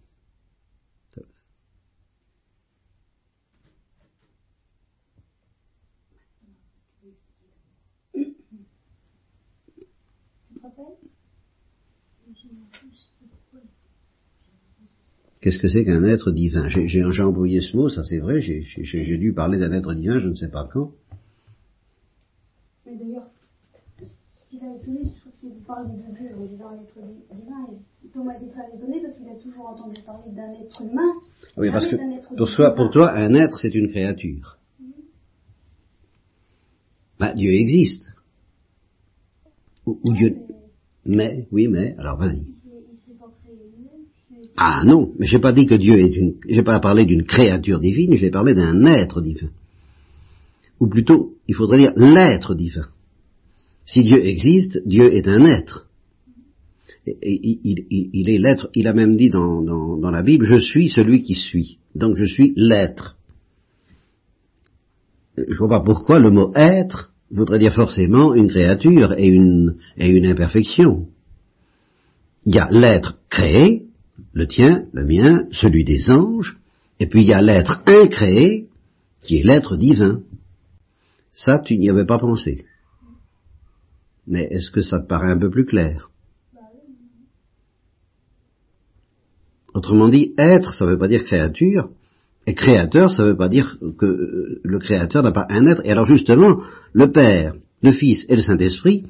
Qu'est-ce 15.40 15.59
que 15.59 15.69
c'est 15.69 15.87
qu'un 15.87 16.04
être 16.04 16.30
divin? 16.33 16.69
J'ai 16.69 17.23
employé 17.23 17.62
ce 17.62 17.75
mot, 17.75 17.88
ça 17.88 18.04
c'est 18.04 18.19
vrai, 18.19 18.40
j'ai 18.40 19.19
dû 19.19 19.33
parler 19.33 19.59
d'un 19.59 19.73
être 19.73 19.95
divin, 19.95 20.19
je 20.19 20.28
ne 20.28 20.35
sais 20.35 20.50
pas 20.50 20.69
quand. 20.71 20.92
Mais 22.85 22.95
d'ailleurs, 22.97 23.30
ce 23.99 24.50
qui 24.50 24.62
m'a 24.62 24.76
étonné, 24.76 25.11
que 25.40 25.47
vous 25.47 25.64
parlez 25.66 25.88
de 25.88 26.16
Dieu 26.16 26.30
en 26.37 26.44
disant 26.47 26.68
un 26.68 26.82
être 26.82 27.35
divin, 27.35 27.66
et 28.04 28.09
Thomas 28.09 28.35
était 28.37 28.50
très 28.50 28.76
étonné 28.76 29.00
parce 29.00 29.16
qu'il 29.16 29.28
a 29.28 29.35
toujours 29.35 29.68
entendu 29.68 30.00
parler 30.04 30.30
d'un 30.32 30.52
être 30.52 30.82
humain. 30.82 31.12
Oui, 31.56 31.70
parce 31.70 31.87
que 31.87 31.97
pour, 32.37 32.49
soi, 32.49 32.75
pour 32.75 32.90
toi, 32.90 33.12
un 33.12 33.35
être, 33.35 33.59
c'est 33.61 33.75
une 33.75 33.88
créature. 33.88 34.59
Ben, 37.18 37.35
Dieu 37.35 37.52
existe. 37.52 38.11
Ou, 39.87 39.99
ou 40.02 40.12
Dieu. 40.12 40.37
Mais, 41.04 41.47
oui, 41.52 41.68
mais, 41.68 41.94
alors 41.99 42.18
vas-y. 42.18 42.44
Ah 44.56 44.82
non, 44.85 45.12
mais 45.18 45.26
j'ai 45.26 45.38
pas 45.38 45.52
dit 45.52 45.66
que 45.66 45.75
Dieu 45.75 45.99
est 45.99 46.14
une, 46.14 46.35
j'ai 46.47 46.62
pas 46.62 46.80
parlé 46.80 47.06
d'une 47.06 47.25
créature 47.25 47.78
divine, 47.78 48.14
j'ai 48.14 48.30
parlé 48.30 48.54
d'un 48.54 48.85
être 48.85 49.23
divin. 49.23 49.49
Ou 50.80 50.87
plutôt, 50.87 51.35
il 51.47 51.54
faudrait 51.54 51.78
dire 51.78 51.92
l'être 51.97 52.54
divin. 52.54 52.88
Si 53.85 54.03
Dieu 54.03 54.25
existe, 54.25 54.81
Dieu 54.87 55.13
est 55.13 55.29
un 55.29 55.45
être. 55.45 55.87
Il, 57.07 58.31
est 58.31 58.39
l'être, 58.39 58.69
il 58.75 58.87
a 58.87 58.93
même 58.93 59.17
dit 59.17 59.31
dans, 59.31 60.11
la 60.11 60.23
Bible, 60.23 60.45
je 60.45 60.59
suis 60.59 60.89
celui 60.89 61.23
qui 61.23 61.35
suis. 61.35 61.79
Donc 61.95 62.17
je 62.17 62.25
suis 62.25 62.53
l'être. 62.57 63.17
Je 65.37 65.57
vois 65.57 65.69
pas 65.69 65.81
pourquoi 65.81 66.19
le 66.19 66.31
mot 66.31 66.53
être 66.55 67.13
voudrait 67.31 67.59
dire 67.59 67.75
forcément 67.75 68.35
une 68.35 68.49
créature 68.49 69.15
et 69.17 69.27
une, 69.27 69.77
et 69.97 70.09
une 70.09 70.27
imperfection. 70.27 71.07
Il 72.45 72.55
y 72.55 72.59
a 72.59 72.69
l'être 72.71 73.19
créé, 73.29 73.87
le 74.33 74.47
tien, 74.47 74.87
le 74.93 75.05
mien, 75.05 75.47
celui 75.53 75.85
des 75.85 76.11
anges, 76.11 76.59
et 76.99 77.07
puis 77.07 77.23
il 77.23 77.29
y 77.29 77.33
a 77.33 77.43
l'être 77.43 77.83
incréé, 77.87 78.69
qui 79.23 79.39
est 79.39 79.45
l'être 79.45 79.77
divin. 79.77 80.23
Ça, 81.33 81.59
tu 81.59 81.79
n'y 81.79 81.89
avais 81.89 82.07
pas 82.07 82.19
pensé. 82.19 82.65
Mais 84.27 84.43
est-ce 84.50 84.71
que 84.71 84.81
ça 84.81 85.00
te 85.00 85.07
paraît 85.07 85.33
un 85.33 85.39
peu 85.39 85.50
plus 85.50 85.65
clair? 85.65 86.11
Autrement 89.75 90.09
dit, 90.09 90.35
être, 90.37 90.75
ça 90.75 90.85
ne 90.85 90.91
veut 90.91 90.99
pas 90.99 91.09
dire 91.09 91.25
créature, 91.25 91.91
et 92.47 92.55
créateur, 92.55 93.12
ça 93.12 93.23
ne 93.23 93.29
veut 93.29 93.37
pas 93.37 93.49
dire 93.49 93.79
que 93.99 94.07
euh, 94.07 94.61
le 94.65 94.79
créateur 94.79 95.23
n'a 95.23 95.33
pas 95.33 95.47
un 95.49 95.67
être. 95.67 95.83
Et 95.85 95.93
alors 95.93 96.07
justement, 96.07 96.62
le 96.93 97.12
Père, 97.12 97.55
le 97.83 97.93
Fils 97.93 98.25
et 98.29 98.37
le 98.37 98.43
Saint-Esprit 98.43 99.07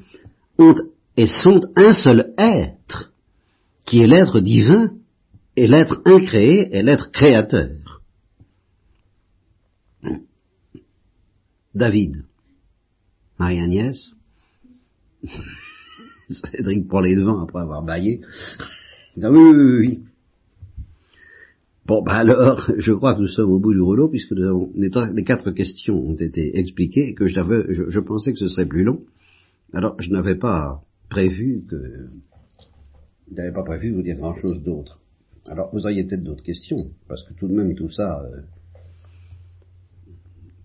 ont 0.57 0.73
et 1.17 1.27
sont 1.27 1.61
un 1.75 1.91
seul 1.91 2.33
être, 2.37 3.11
qui 3.85 4.01
est 4.01 4.07
l'être 4.07 4.39
divin, 4.39 4.91
et 5.55 5.67
l'être 5.67 6.01
incréé 6.05 6.73
est 6.75 6.83
l'être 6.83 7.11
créateur. 7.11 8.01
David, 11.73 12.23
Marie-Agnès, 13.39 14.13
Cédric 16.29 16.87
prend 16.87 17.01
les 17.01 17.15
devants 17.15 17.41
après 17.41 17.61
avoir 17.61 17.83
baillé. 17.83 18.21
Il 19.15 19.21
dit, 19.21 19.27
oui, 19.27 19.39
oui, 19.39 19.77
oui. 19.79 19.99
Bon, 21.85 22.01
ben 22.03 22.13
alors, 22.13 22.71
je 22.77 22.91
crois 22.91 23.15
que 23.15 23.21
nous 23.21 23.27
sommes 23.27 23.51
au 23.51 23.59
bout 23.59 23.73
du 23.73 23.81
rouleau, 23.81 24.07
puisque 24.07 24.31
nous 24.31 24.47
avons- 24.47 24.71
les, 24.75 25.23
quatre 25.23 25.51
questions 25.51 25.95
ont 25.95 26.15
été 26.15 26.57
expliquées, 26.57 27.09
et 27.09 27.13
que 27.13 27.27
je, 27.27 27.35
je, 27.89 27.99
pensais 27.99 28.31
que 28.31 28.39
ce 28.39 28.47
serait 28.47 28.65
plus 28.65 28.83
long. 28.83 29.01
Alors, 29.73 29.99
je 29.99 30.09
n'avais 30.09 30.35
pas 30.35 30.83
prévu 31.09 31.63
que... 31.67 32.07
Je 33.29 33.35
n'avais 33.35 33.51
pas 33.51 33.63
prévu 33.63 33.91
de 33.91 33.95
vous 33.95 34.01
dire 34.03 34.17
grand-chose 34.17 34.63
d'autre. 34.63 35.01
Alors, 35.47 35.69
vous 35.73 35.85
auriez 35.85 36.03
peut-être 36.03 36.23
d'autres 36.23 36.43
questions, 36.43 36.77
parce 37.07 37.23
que 37.23 37.33
tout 37.33 37.47
de 37.47 37.53
même, 37.53 37.75
tout 37.75 37.89
ça... 37.89 38.21
euh, 38.21 38.41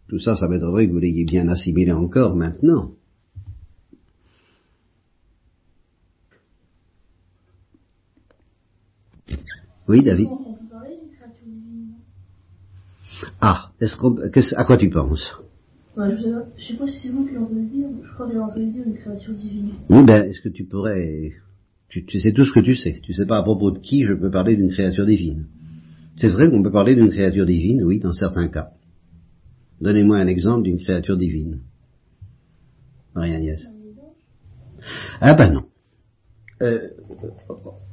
tout 0.09 0.21
ça, 0.21 0.37
ça 0.37 0.47
m'étonnerait 0.47 0.87
que 0.87 0.93
vous 0.93 1.01
l'ayez 1.01 1.25
bien 1.25 1.49
assimilé 1.49 1.91
encore 1.91 2.37
maintenant. 2.37 2.93
Oui, 9.89 10.03
David. 10.03 10.31
Ah, 13.41 13.71
est-ce 13.81 13.97
qu'on, 13.97 14.15
qu'est-ce- 14.31 14.55
à 14.57 14.65
quoi 14.65 14.77
tu 14.77 14.91
penses? 14.91 15.33
Ouais, 15.97 16.15
je, 16.17 16.23
sais 16.23 16.31
pas- 16.31 16.47
je 16.59 16.65
sais 16.67 16.75
pas 16.77 16.87
si 16.87 16.99
c'est 16.99 17.09
vous 17.09 17.27
qui 17.27 17.35
l'avez 17.35 17.63
dire, 17.67 17.89
je 18.03 18.13
crois 18.13 18.27
que 18.27 18.33
j'ai 18.33 18.39
entendu 18.39 18.67
dire 18.71 18.85
une 18.87 18.95
créature 18.95 19.33
divine. 19.35 19.71
Oui, 19.89 20.05
ben, 20.05 20.25
est-ce 20.25 20.41
que 20.41 20.49
tu 20.51 20.65
pourrais... 20.65 21.33
Tu, 21.89 22.05
tu 22.05 22.19
sais 22.21 22.33
tout 22.33 22.45
ce 22.45 22.53
que 22.53 22.61
tu 22.61 22.75
sais. 22.77 23.01
Tu 23.03 23.13
sais 23.15 23.27
pas 23.27 23.39
à 23.39 23.43
propos 23.43 23.71
de 23.71 23.79
qui 23.79 24.05
je 24.05 24.13
peux 24.13 24.31
parler 24.31 24.57
d'une 24.57 24.71
créature 24.71 25.07
divine. 25.07 25.47
C'est 26.17 26.29
vrai 26.29 26.51
qu'on 26.51 26.63
peut 26.63 26.73
parler 26.73 26.95
d'une 26.95 27.11
créature 27.11 27.47
divine, 27.47 27.83
oui, 27.85 27.99
dans 28.01 28.13
certains 28.13 28.49
cas. 28.49 28.71
Donnez-moi 29.81 30.19
un 30.19 30.27
exemple 30.27 30.65
d'une 30.65 30.79
créature 30.79 31.17
divine. 31.17 31.61
Marie-Agnès. 33.15 33.69
Ah 35.21 35.35
ben 35.35 35.53
non. 35.53 35.66
Euh, 36.63 36.89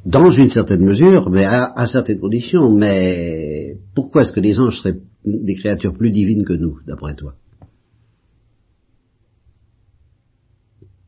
dans 0.05 0.29
une 0.29 0.47
certaine 0.47 0.85
mesure, 0.85 1.29
mais 1.29 1.45
à, 1.45 1.85
certaines 1.87 2.19
conditions, 2.19 2.69
mais 2.73 3.77
pourquoi 3.93 4.21
est-ce 4.21 4.31
que 4.31 4.39
les 4.39 4.59
anges 4.59 4.77
seraient 4.79 4.99
des 5.25 5.55
créatures 5.55 5.93
plus 5.93 6.11
divines 6.11 6.45
que 6.45 6.53
nous, 6.53 6.79
d'après 6.87 7.15
toi? 7.15 7.35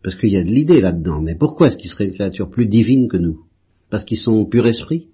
Parce 0.04 0.16
qu'il 0.16 0.30
y 0.30 0.38
a 0.38 0.44
de 0.44 0.50
l'idée 0.50 0.82
là-dedans, 0.82 1.22
mais 1.22 1.36
pourquoi 1.36 1.68
est-ce 1.68 1.78
qu'ils 1.78 1.90
seraient 1.90 2.08
une 2.08 2.14
créature 2.14 2.50
plus 2.50 2.68
divine 2.68 3.08
que 3.08 3.18
nous? 3.18 3.46
Parce 3.90 4.04
qu'ils 4.04 4.18
sont 4.18 4.46
pur 4.46 4.68
esprit? 4.68 5.08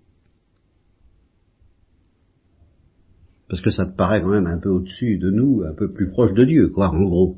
Parce 3.47 3.61
que 3.61 3.69
ça 3.69 3.85
te 3.85 3.95
paraît 3.95 4.21
quand 4.21 4.31
même 4.31 4.47
un 4.47 4.59
peu 4.59 4.69
au-dessus 4.69 5.17
de 5.17 5.29
nous, 5.29 5.63
un 5.63 5.73
peu 5.73 5.91
plus 5.91 6.09
proche 6.09 6.33
de 6.33 6.43
Dieu, 6.43 6.69
quoi, 6.69 6.89
en 6.89 7.01
gros. 7.01 7.37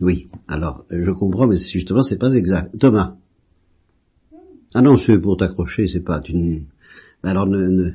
Oui, 0.00 0.28
alors, 0.48 0.84
je 0.90 1.10
comprends, 1.10 1.46
mais 1.46 1.56
justement, 1.56 2.02
c'est 2.02 2.18
pas 2.18 2.32
exact. 2.32 2.76
Thomas? 2.78 3.16
Ah 4.74 4.82
non, 4.82 4.96
c'est 4.96 5.18
pour 5.18 5.36
t'accrocher, 5.36 5.86
c'est 5.86 6.00
pas... 6.04 6.20
Tu... 6.20 6.34
ne- 6.34 6.60
Alors, 7.22 7.46
ne... 7.46 7.58
ne- 7.66 7.92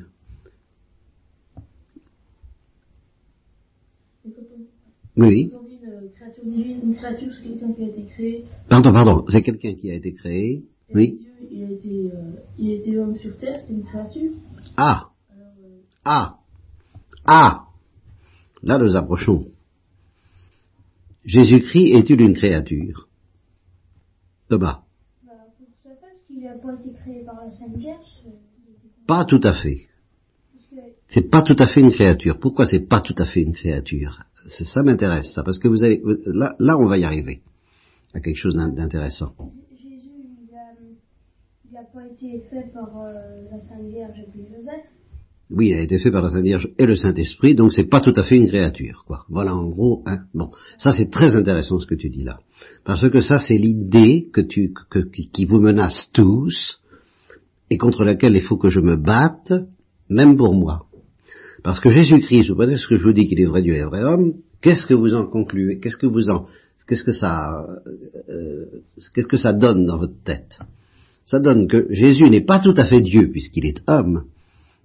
Oui, 5.16 5.50
dit 5.68 5.78
une 5.82 6.10
créature 6.10 6.44
divine, 6.44 6.80
une 6.82 6.94
créature, 6.96 7.32
c'est 7.34 7.42
quelqu'un 7.48 7.72
qui 7.72 7.82
a 7.82 7.86
été 7.86 8.04
créé. 8.04 8.44
pardon, 8.68 8.92
pardon, 8.92 9.24
c'est 9.28 9.42
quelqu'un 9.42 9.74
qui 9.74 9.90
a 9.90 9.94
été 9.94 10.12
créé. 10.12 10.64
Et 10.90 10.94
Oui. 10.94 11.18
Dieu, 11.18 11.48
il 11.50 11.64
a 11.64 11.70
été, 11.70 12.10
euh, 12.14 12.32
il 12.58 12.70
a 12.70 12.74
été 12.74 12.98
homme 12.98 13.16
sur 13.18 13.36
terre, 13.38 13.58
c'était 13.60 13.72
une 13.74 13.84
créature. 13.84 14.32
Ah 14.76 15.10
Alors, 15.30 15.52
euh, 15.64 15.80
Ah 16.04 16.38
Ah 17.24 17.66
Là, 18.62 18.78
nous 18.78 18.94
approchons. 18.96 19.46
Jésus-Christ 21.24 21.94
est-il 21.94 22.20
une 22.20 22.34
créature? 22.34 23.08
Thomas 24.48 24.82
Qu'il 26.36 26.44
n'a 26.44 26.52
pas 26.58 26.74
été 26.74 26.92
créé 26.92 27.24
par 27.24 27.42
la 27.42 27.50
Sainte 27.50 27.76
Vierge. 27.78 28.04
euh, 28.26 28.30
il 28.84 29.06
Pas 29.06 29.24
tout 29.24 29.40
à 29.42 29.54
fait. 29.54 29.86
C'est 31.08 31.30
pas 31.30 31.40
tout 31.40 31.56
à 31.58 31.64
fait 31.66 31.80
une 31.80 31.90
créature. 31.92 32.38
Pourquoi 32.38 32.66
c'est 32.66 32.80
pas 32.86 33.00
tout 33.00 33.14
à 33.16 33.24
fait 33.24 33.40
une 33.40 33.54
créature? 33.54 34.22
C'est- 34.46 34.64
Ça 34.64 34.82
m'intéresse, 34.82 35.32
ça, 35.32 35.42
parce 35.42 35.58
que 35.58 35.66
vous 35.68 35.82
allez... 35.82 36.02
Là, 36.26 36.54
là, 36.58 36.76
on 36.78 36.84
va 36.86 36.98
y 36.98 37.04
arriver 37.04 37.40
à 38.12 38.20
quelque 38.20 38.36
chose 38.36 38.54
d'in- 38.54 38.68
d'intéressant. 38.68 39.32
Jésus, 39.80 40.10
il 40.12 40.48
il 41.68 41.72
n'a 41.72 41.84
pas 41.84 42.06
été 42.06 42.40
fait 42.50 42.70
par 42.74 43.00
euh, 43.00 43.48
la 43.50 43.58
Sainte 43.58 43.86
Vierge 43.86 44.18
et 44.18 44.30
puis 44.30 44.42
Joseph. 44.54 44.84
Oui, 45.48 45.68
il 45.68 45.74
a 45.74 45.82
été 45.82 45.98
fait 45.98 46.10
par 46.10 46.22
la 46.22 46.30
Sainte 46.30 46.42
Vierge 46.42 46.68
et 46.76 46.86
le 46.86 46.96
Saint-Esprit, 46.96 47.54
donc 47.54 47.72
c'est 47.72 47.88
pas 47.88 48.00
tout 48.00 48.12
à 48.16 48.24
fait 48.24 48.36
une 48.36 48.48
créature, 48.48 49.04
quoi. 49.06 49.24
Voilà, 49.28 49.54
en 49.54 49.68
gros, 49.68 50.02
hein. 50.04 50.24
Bon, 50.34 50.50
ça 50.76 50.90
c'est 50.90 51.08
très 51.08 51.36
intéressant 51.36 51.78
ce 51.78 51.86
que 51.86 51.94
tu 51.94 52.08
dis 52.08 52.24
là, 52.24 52.40
parce 52.84 53.08
que 53.08 53.20
ça 53.20 53.38
c'est 53.38 53.56
l'idée 53.56 54.28
que 54.32 54.40
tu, 54.40 54.72
que, 54.90 54.98
qui, 54.98 55.44
vous 55.44 55.60
menace 55.60 56.10
tous 56.12 56.80
et 57.70 57.78
contre 57.78 58.04
laquelle 58.04 58.34
il 58.34 58.42
faut 58.42 58.56
que 58.56 58.68
je 58.68 58.80
me 58.80 58.96
batte, 58.96 59.52
même 60.08 60.36
pour 60.36 60.52
moi. 60.52 60.86
Parce 61.62 61.78
que 61.80 61.90
Jésus-Christ, 61.90 62.44
sous 62.44 62.56
prétexte 62.56 62.88
que 62.88 62.96
je 62.96 63.04
vous 63.04 63.12
dis 63.12 63.28
qu'il 63.28 63.40
est 63.40 63.46
vrai 63.46 63.62
Dieu 63.62 63.74
et 63.74 63.84
vrai 63.84 64.02
homme, 64.02 64.34
qu'est-ce 64.60 64.86
que 64.86 64.94
vous 64.94 65.14
en 65.14 65.26
concluez? 65.26 65.78
Qu'est-ce 65.78 65.96
que 65.96 66.06
vous 66.06 66.28
en, 66.28 66.46
qu'est-ce 66.88 67.04
que 67.04 67.12
ça, 67.12 67.64
euh, 68.28 68.66
qu'est-ce 69.14 69.28
que 69.28 69.36
ça 69.36 69.52
donne 69.52 69.86
dans 69.86 69.98
votre 69.98 70.20
tête? 70.24 70.58
Ça 71.24 71.38
donne 71.38 71.68
que 71.68 71.86
Jésus 71.90 72.28
n'est 72.30 72.44
pas 72.44 72.58
tout 72.58 72.74
à 72.76 72.84
fait 72.84 73.00
Dieu 73.00 73.30
puisqu'il 73.30 73.66
est 73.66 73.80
homme 73.86 74.24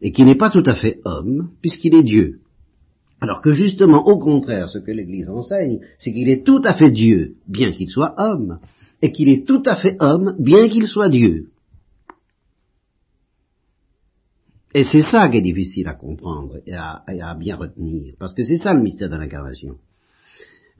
et 0.02 0.12
qui 0.12 0.24
n'est 0.24 0.38
pas 0.38 0.50
tout 0.50 0.64
à 0.66 0.74
fait 0.74 1.00
homme, 1.06 1.52
puisqu'il 1.62 1.96
est 1.96 2.04
Dieu. 2.04 2.40
Alors 3.22 3.42
que 3.42 3.52
justement, 3.52 4.04
au 4.08 4.18
contraire, 4.18 4.68
ce 4.68 4.80
que 4.80 4.92
l'Église 4.92 5.30
enseigne, 5.30 5.80
c'est 6.00 6.12
qu'il 6.12 6.28
est 6.28 6.44
tout 6.44 6.62
à 6.64 6.74
fait 6.74 6.90
Dieu, 6.90 7.36
bien 7.48 7.72
qu'il 7.72 7.90
soit 7.90 8.16
homme, 8.18 8.60
et 9.04 9.12
qu'il 9.12 9.30
est 9.30 9.48
tout 9.48 9.62
à 9.66 9.76
fait 9.76 9.96
homme, 10.00 10.36
bien 10.40 10.68
qu'il 10.70 10.88
soit 10.88 11.10
Dieu. 11.10 11.50
Et 14.74 14.84
c'est 14.84 15.02
ça 15.02 15.30
qui 15.30 15.38
est 15.38 15.42
difficile 15.42 15.88
à 15.88 15.96
comprendre 15.96 16.60
et 16.66 16.74
à, 16.74 17.36
bien 17.38 17.58
retenir, 17.58 18.16
parce 18.18 18.34
que 18.34 18.44
c'est 18.44 18.58
ça 18.58 18.74
le 18.74 18.82
mystère 18.82 19.10
de 19.10 19.18
l'incarnation. 19.18 19.76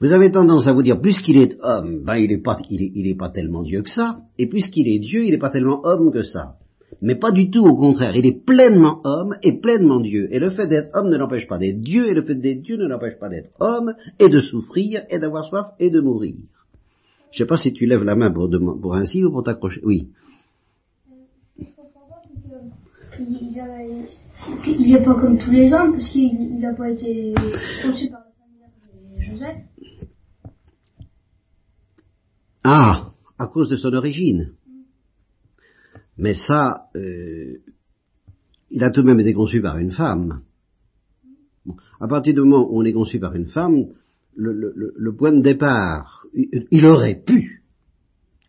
Vous 0.00 0.10
avez 0.10 0.32
tendance 0.32 0.66
à 0.66 0.72
vous 0.72 0.82
dire, 0.82 1.00
puisqu'il 1.00 1.36
est 1.36 1.56
homme, 1.60 2.02
ben 2.02 2.16
il 2.16 2.30
n'est 2.30 3.14
pas 3.14 3.28
tellement 3.28 3.62
Dieu 3.62 3.82
que 3.82 3.90
ça, 3.90 4.22
et 4.36 4.48
puisqu'il 4.48 4.88
est 4.88 4.98
Dieu, 4.98 5.24
il 5.24 5.30
n'est 5.30 5.38
pas 5.38 5.50
tellement 5.50 5.80
homme 5.84 6.10
que 6.10 6.24
ça. 6.24 6.56
Mais 7.00 7.14
pas 7.16 7.32
du 7.32 7.50
tout 7.50 7.64
au 7.64 7.74
contraire, 7.76 8.14
il 8.16 8.26
est 8.26 8.44
pleinement 8.44 9.00
homme 9.04 9.36
et 9.42 9.54
pleinement 9.58 9.98
Dieu. 10.00 10.28
Et 10.30 10.38
le 10.38 10.50
fait 10.50 10.68
d'être 10.68 10.90
homme 10.94 11.08
ne 11.08 11.16
l'empêche 11.16 11.48
pas 11.48 11.58
d'être 11.58 11.80
Dieu, 11.80 12.06
et 12.08 12.14
le 12.14 12.22
fait 12.22 12.34
d'être 12.36 12.62
Dieu 12.62 12.76
ne 12.76 12.86
l'empêche 12.86 13.18
pas 13.18 13.28
d'être 13.28 13.50
homme, 13.60 13.94
et 14.18 14.28
de 14.28 14.40
souffrir, 14.40 15.02
et 15.10 15.18
d'avoir 15.18 15.44
soif, 15.46 15.72
et 15.80 15.90
de 15.90 16.00
mourir. 16.00 16.34
Je 17.32 17.38
sais 17.38 17.46
pas 17.46 17.56
si 17.56 17.72
tu 17.72 17.86
lèves 17.86 18.04
la 18.04 18.14
main 18.14 18.30
pour, 18.30 18.48
pour 18.80 18.94
ainsi 18.94 19.24
ou 19.24 19.30
pour 19.32 19.42
t'accrocher. 19.42 19.80
Oui. 19.84 20.08
Il, 21.58 23.52
il, 23.52 23.60
a- 23.60 23.82
il 24.66 24.96
est 24.96 25.02
pas 25.04 25.14
comme 25.14 25.38
tous 25.38 25.50
les 25.50 25.72
hommes, 25.72 25.92
parce 25.92 26.08
qu'il 26.10 26.58
n'a 26.60 26.74
pas 26.74 26.90
été 26.90 27.34
conçu 27.82 28.08
par 28.10 28.20
la 28.20 28.66
Vierge 28.66 29.18
et 29.18 29.30
Joseph. 29.30 29.56
Ah, 32.64 33.10
à 33.38 33.46
cause 33.48 33.68
de 33.68 33.76
son 33.76 33.92
origine. 33.92 34.52
Mais 36.18 36.34
ça, 36.34 36.88
euh, 36.96 37.58
il 38.70 38.84
a 38.84 38.90
tout 38.90 39.02
de 39.02 39.06
même 39.06 39.20
été 39.20 39.32
conçu 39.32 39.60
par 39.60 39.78
une 39.78 39.92
femme. 39.92 40.42
À 42.00 42.08
partir 42.08 42.34
du 42.34 42.40
moment 42.40 42.68
où 42.68 42.80
on 42.80 42.84
est 42.84 42.92
conçu 42.92 43.18
par 43.18 43.34
une 43.34 43.48
femme, 43.48 43.86
le, 44.34 45.10
point 45.12 45.32
de 45.32 45.42
départ, 45.42 46.26
il, 46.34 46.66
il, 46.70 46.86
aurait 46.86 47.22
pu, 47.24 47.62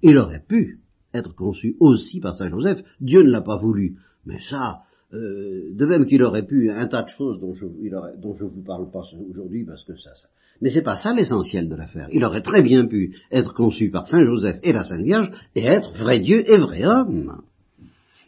il 0.02 0.18
aurait 0.18 0.44
pu 0.48 0.80
être 1.14 1.36
conçu 1.36 1.76
aussi 1.80 2.20
par 2.20 2.36
Saint 2.36 2.50
Joseph. 2.50 2.84
Dieu 3.02 3.22
ne 3.22 3.30
l'a 3.30 3.42
pas 3.42 3.58
voulu. 3.58 3.98
Mais 4.26 4.40
ça, 4.40 4.84
euh, 5.14 5.70
de 5.74 5.86
même 5.86 6.06
qu'il 6.06 6.24
aurait 6.24 6.46
pu 6.46 6.72
un 6.72 6.88
tas 6.88 7.04
de 7.04 7.10
choses 7.10 7.40
dont 7.40 7.54
je, 7.54 7.66
il 7.82 7.94
aurait, 7.94 8.18
dont 8.18 8.34
je 8.34 8.46
vous 8.46 8.64
parle 8.64 8.90
pas 8.90 9.04
aujourd'hui 9.30 9.64
parce 9.64 9.84
que 9.84 9.96
ça, 9.96 10.16
ça. 10.16 10.28
Mais 10.62 10.70
c'est 10.70 10.82
pas 10.82 10.96
ça 10.96 11.14
l'essentiel 11.14 11.70
de 11.70 11.76
l'affaire. 11.76 12.08
Il 12.12 12.24
aurait 12.24 12.42
très 12.42 12.64
bien 12.64 12.88
pu 12.88 13.16
être 13.32 13.54
conçu 13.54 13.90
par 13.90 14.08
Saint 14.08 14.24
Joseph 14.24 14.60
et 14.64 14.74
la 14.74 14.84
Sainte 14.84 15.04
Vierge 15.04 15.32
et 15.56 15.66
être 15.66 15.92
vrai 15.98 16.20
Dieu 16.20 16.50
et 16.50 16.58
vrai 16.58 16.86
homme. 16.86 17.42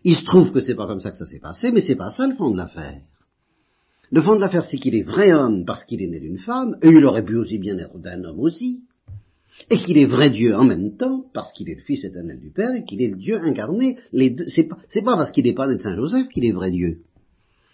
Il 0.06 0.16
se 0.16 0.24
trouve 0.24 0.52
que 0.54 0.60
c'est 0.60 0.76
pas 0.76 0.86
comme 0.86 1.00
ça 1.00 1.10
que 1.10 1.18
ça 1.18 1.26
s'est 1.26 1.40
passé, 1.40 1.72
mais 1.72 1.82
c'est 1.82 1.96
pas 1.96 2.12
ça 2.12 2.28
le 2.28 2.36
fond 2.36 2.52
de 2.52 2.58
l'affaire. 2.58 3.02
Le 4.12 4.22
fond 4.22 4.36
de 4.36 4.40
l'affaire, 4.40 4.64
c'est 4.64 4.78
qu'il 4.78 4.94
est 4.94 5.02
vrai 5.02 5.34
homme 5.34 5.66
parce 5.66 5.84
qu'il 5.84 6.00
est 6.00 6.08
né 6.08 6.20
d'une 6.20 6.38
femme, 6.38 6.78
et 6.84 6.90
il 6.90 7.04
aurait 7.04 7.26
pu 7.26 7.36
aussi 7.36 7.58
bien 7.58 7.76
être 7.80 7.98
d'un 7.98 8.24
homme 8.24 8.40
aussi, 8.40 8.84
et 9.72 9.78
qu'il 9.78 9.98
est 9.98 10.06
vrai 10.06 10.30
Dieu 10.30 10.56
en 10.56 10.64
même 10.64 10.96
temps 10.96 11.26
parce 11.34 11.52
qu'il 11.54 11.70
est 11.72 11.76
le 11.76 11.82
Fils 11.82 12.04
éternel 12.04 12.40
du 12.40 12.52
Père 12.52 12.76
et 12.76 12.84
qu'il 12.84 13.02
est 13.02 13.08
le 13.08 13.18
Dieu 13.18 13.40
incarné. 13.42 13.98
C'est 14.48 14.66
pas, 14.66 14.78
pas 14.78 15.18
parce 15.18 15.32
qu'il 15.32 15.46
n'est 15.46 15.56
pas 15.56 15.68
né 15.68 15.76
de 15.76 15.82
Saint 15.82 15.96
Joseph 15.96 16.28
qu'il 16.30 16.46
est 16.46 16.52
vrai 16.52 16.70
Dieu. 16.70 17.00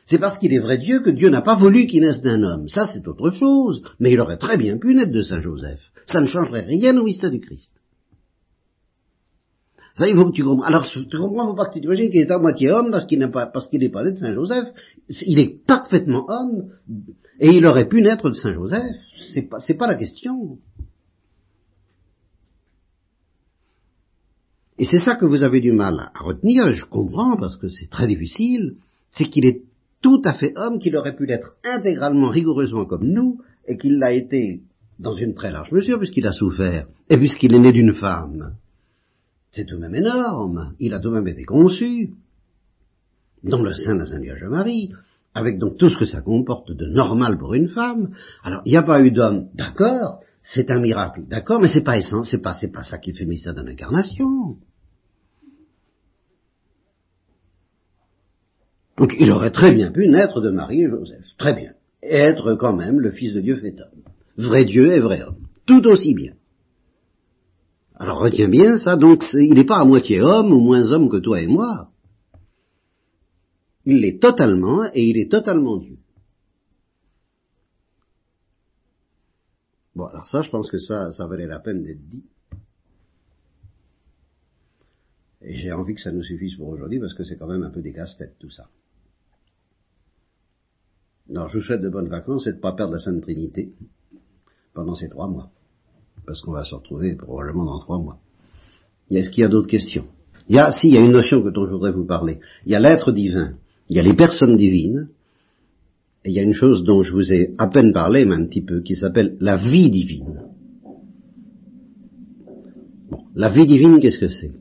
C'est 0.06 0.20
parce 0.20 0.38
qu'il 0.38 0.54
est 0.54 0.60
vrai 0.60 0.78
Dieu 0.78 1.02
que 1.02 1.10
Dieu 1.10 1.30
n'a 1.30 1.42
pas 1.42 1.56
voulu 1.56 1.86
qu'il 1.86 2.02
naisse 2.02 2.22
d'un 2.22 2.44
homme. 2.44 2.70
Ça, 2.70 2.86
c'est 2.88 3.06
autre 3.08 3.32
chose. 3.32 3.84
Mais 4.00 4.12
il 4.12 4.20
aurait 4.22 4.38
très 4.38 4.58
bien 4.58 4.78
pu 4.78 4.96
naître 4.96 5.12
de 5.12 5.22
Saint 5.22 5.42
Joseph. 5.42 5.82
Ça 6.06 6.22
ne 6.22 6.28
changerait 6.28 6.66
rien 6.66 6.96
au 6.98 7.04
mystère 7.04 7.32
du 7.32 7.42
Christ. 7.42 7.74
Il. 10.08 10.64
Alors, 10.64 10.88
tu 10.88 11.18
comprends, 11.18 11.48
faut 11.48 11.56
pas 11.56 11.68
que 11.68 11.74
tu 11.74 11.82
t'imagines 11.82 12.10
qu'il 12.10 12.22
est 12.22 12.32
à 12.32 12.40
moitié 12.40 12.72
homme 12.72 12.92
parce 12.92 13.06
qu'il 13.06 13.20
n'est 13.20 13.30
pas, 13.30 13.46
parce 13.46 13.68
qu'il 13.68 13.80
n'est 13.80 13.90
pas 13.90 14.04
né 14.04 14.12
de 14.12 14.18
Saint 14.18 14.34
Joseph. 14.34 14.70
Il 15.26 15.40
est 15.40 15.66
parfaitement 15.66 16.26
homme. 16.30 16.70
Et 17.40 17.50
il 17.50 17.66
aurait 17.66 17.88
pu 17.88 18.02
naître 18.02 18.30
de 18.30 18.36
Saint 18.36 18.54
Joseph. 18.54 18.84
C'est 19.34 19.50
pas, 19.50 19.60
c'est 19.60 19.76
pas 19.78 19.88
la 19.88 19.96
question. 19.96 20.58
Et 24.82 24.86
c'est 24.86 25.00
ça 25.00 25.16
que 25.16 25.26
vous 25.26 25.44
avez 25.44 25.62
du 25.62 25.72
mal 25.72 26.10
à 26.16 26.24
retenir, 26.24 26.74
je 26.74 26.86
comprends, 26.86 27.38
parce 27.38 27.56
que 27.56 27.68
c'est 27.68 27.88
très 27.88 28.08
difficile, 28.08 28.78
c'est 29.12 29.26
qu'il 29.26 29.46
est 29.46 29.62
tout 30.02 30.22
à 30.26 30.34
fait 30.34 30.54
homme, 30.56 30.80
qu'il 30.80 30.96
aurait 30.98 31.16
pu 31.16 31.28
l'être 31.28 31.56
intégralement, 31.64 32.30
rigoureusement 32.30 32.86
comme 32.86 33.08
nous, 33.08 33.40
et 33.68 33.78
qu'il 33.78 34.00
l'a 34.00 34.12
été 34.12 34.62
dans 34.98 35.14
une 35.14 35.36
très 35.36 35.52
large 35.52 35.72
mesure, 35.72 36.00
puisqu'il 36.00 36.26
a 36.26 36.32
souffert, 36.32 36.88
et 37.10 37.18
puisqu'il 37.18 37.54
est 37.54 37.60
né 37.60 37.72
d'une 37.72 37.94
femme. 37.94 38.56
C'est 39.52 39.66
tout 39.66 39.76
de 39.76 39.82
même 39.82 39.96
énorme, 39.96 40.76
il 40.80 40.94
a 40.94 41.00
tout 41.00 41.10
de 41.10 41.16
même 41.16 41.28
été 41.28 41.44
conçu 41.44 42.14
dans 43.44 43.62
le 43.62 43.74
sein 43.74 43.96
de 43.96 44.00
la 44.00 44.06
Sainte 44.06 44.22
Vierge 44.22 44.46
Marie, 44.46 44.92
avec 45.34 45.60
donc 45.60 45.78
tout 45.78 45.90
ce 45.90 45.98
que 45.98 46.06
ça 46.06 46.22
comporte 46.22 46.72
de 46.72 46.86
normal 46.86 47.38
pour 47.38 47.54
une 47.54 47.68
femme. 47.68 48.12
Alors, 48.44 48.62
il 48.66 48.72
n'y 48.72 48.78
a 48.78 48.84
pas 48.84 49.02
eu 49.02 49.12
d'homme, 49.12 49.50
d'accord, 49.54 50.22
c'est 50.42 50.72
un 50.72 50.80
miracle, 50.80 51.24
d'accord, 51.28 51.60
mais 51.60 51.68
c'est 51.68 51.84
pas 51.84 51.98
essence, 51.98 52.30
c'est 52.30 52.42
pas, 52.42 52.56
pas 52.74 52.84
ça 52.84 52.98
qui 52.98 53.14
fait 53.14 53.26
mystère 53.26 53.54
de 53.54 53.62
l'incarnation. 53.62 54.58
Donc 58.98 59.16
il 59.20 59.32
aurait 59.32 59.52
très 59.52 59.74
bien 59.74 59.92
pu 59.92 60.08
naître 60.08 60.42
de 60.42 60.52
Marie 60.52 60.84
et 60.84 60.90
Joseph, 60.90 61.26
très 61.38 61.54
bien, 61.54 61.74
et 62.04 62.16
être 62.16 62.56
quand 62.56 62.76
même 62.76 63.00
le 63.00 63.12
Fils 63.12 63.34
de 63.34 63.42
Dieu 63.42 63.56
fait 63.56 63.76
homme, 63.82 64.04
vrai 64.38 64.64
Dieu 64.64 64.94
et 64.94 65.00
vrai 65.00 65.24
homme, 65.24 65.48
tout 65.66 65.86
aussi 65.88 66.14
bien. 66.14 66.34
Alors 68.02 68.18
retiens 68.18 68.50
bien 68.50 68.80
ça, 68.80 68.98
donc 68.98 69.24
il 69.32 69.54
n'est 69.54 69.64
pas 69.64 69.80
à 69.80 69.86
moitié 69.86 70.22
homme 70.22 70.52
ou 70.52 70.60
moins 70.60 70.92
homme 70.92 71.08
que 71.08 71.18
toi 71.18 71.40
et 71.40 71.46
moi. 71.46 71.92
Il 73.86 74.02
l'est 74.02 74.20
totalement 74.20 74.86
et 74.92 75.04
il 75.08 75.20
est 75.20 75.30
totalement 75.30 75.78
Dieu. 75.78 76.00
Bon, 79.94 80.06
alors 80.06 80.28
ça, 80.30 80.42
je 80.42 80.50
pense 80.50 80.72
que 80.72 80.80
ça, 80.80 81.12
ça 81.12 81.28
valait 81.28 81.46
la 81.46 81.60
peine 81.60 81.84
d'être 81.84 82.10
dit. 82.10 82.26
Et 85.44 85.54
j'ai 85.54 85.72
envie 85.72 85.94
que 85.94 86.02
ça 86.02 86.12
nous 86.12 86.24
suffise 86.24 86.56
pour 86.56 86.70
aujourd'hui 86.70 87.00
parce 87.00 87.14
que 87.14 87.24
c'est 87.24 87.38
quand 87.38 87.46
même 87.46 87.62
un 87.62 87.70
peu 87.70 87.84
des 87.84 87.94
casse-têtes 87.94 88.40
tout 88.40 88.50
ça. 88.50 88.68
Alors 91.30 91.50
je 91.50 91.60
vous 91.60 91.64
souhaite 91.64 91.82
de 91.82 91.90
bonnes 91.90 92.10
vacances 92.10 92.48
et 92.48 92.52
de 92.52 92.58
ne 92.58 92.62
pas 92.62 92.74
perdre 92.74 92.94
la 92.94 93.00
Sainte 93.00 93.22
Trinité 93.22 93.72
pendant 94.74 94.96
ces 94.96 95.08
trois 95.08 95.28
mois. 95.28 95.52
Parce 96.26 96.42
qu'on 96.42 96.52
va 96.52 96.64
se 96.64 96.76
retrouver 96.76 97.16
probablement 97.16 97.66
dans 97.66 97.80
trois 97.80 98.00
mois. 98.00 98.20
Est-ce 99.10 99.30
qu'il 99.30 99.42
y 99.42 99.46
a 99.46 99.50
d'autres 99.50 99.68
questions? 99.68 100.06
Il 100.48 100.56
y 100.56 100.60
a, 100.60 100.72
si, 100.72 100.88
il 100.88 100.94
y 100.94 100.98
a 100.98 101.02
une 101.02 101.12
notion 101.12 101.42
que 101.42 101.50
dont 101.50 101.66
je 101.66 101.72
voudrais 101.72 101.92
vous 101.92 102.06
parler. 102.06 102.40
Il 102.66 102.72
y 102.72 102.76
a 102.76 102.80
l'être 102.80 103.12
divin, 103.12 103.54
il 103.90 103.96
y 103.96 104.00
a 104.00 104.04
les 104.04 104.14
personnes 104.14 104.56
divines, 104.56 105.10
et 106.24 106.30
il 106.30 106.36
y 106.36 106.40
a 106.40 106.44
une 106.44 106.54
chose 106.54 106.84
dont 106.84 107.02
je 107.02 107.14
vous 107.14 107.32
ai 107.32 107.54
à 107.58 107.68
peine 107.68 107.94
parlé, 107.94 108.26
mais 108.26 108.36
un 108.36 108.46
petit 108.46 108.62
peu, 108.62 108.82
qui 108.82 108.96
s'appelle 108.96 109.38
la 109.40 109.58
vie 109.58 109.90
divine. 109.90 110.42
Bon, 113.10 113.24
la 113.36 113.50
vie 113.50 113.66
divine, 113.66 114.00
qu'est-ce 114.00 114.20
que 114.20 114.30
c'est? 114.30 114.52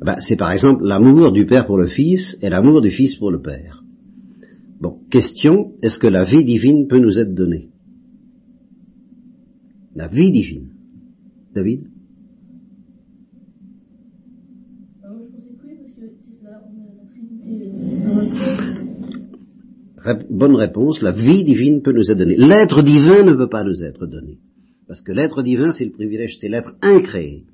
Ben, 0.00 0.16
C'est 0.20 0.36
par 0.36 0.52
exemple 0.52 0.84
l'amour 0.84 1.32
du 1.32 1.46
Père 1.46 1.66
pour 1.66 1.78
le 1.78 1.86
Fils 1.86 2.36
et 2.42 2.50
l'amour 2.50 2.82
du 2.82 2.90
Fils 2.90 3.16
pour 3.16 3.30
le 3.30 3.40
Père. 3.40 3.82
Bon, 4.80 4.98
question, 5.10 5.72
est-ce 5.82 5.98
que 5.98 6.06
la 6.06 6.24
vie 6.24 6.44
divine 6.44 6.86
peut 6.88 6.98
nous 6.98 7.18
être 7.18 7.34
donnée? 7.34 7.70
La 9.94 10.08
vie 10.08 10.30
divine. 10.30 10.73
David? 11.54 11.86
Bonne 20.28 20.56
réponse, 20.56 21.00
la 21.00 21.12
vie 21.12 21.44
divine 21.44 21.80
peut 21.80 21.92
nous 21.92 22.10
être 22.10 22.18
donnée. 22.18 22.36
L'être 22.36 22.82
divin 22.82 23.22
ne 23.22 23.32
peut 23.32 23.48
pas 23.48 23.64
nous 23.64 23.82
être 23.82 24.06
donné. 24.06 24.38
Parce 24.86 25.00
que 25.00 25.12
l'être 25.12 25.42
divin, 25.42 25.72
c'est 25.72 25.86
le 25.86 25.92
privilège, 25.92 26.36
c'est 26.38 26.48
l'être 26.48 26.74
incréé. 26.82 27.44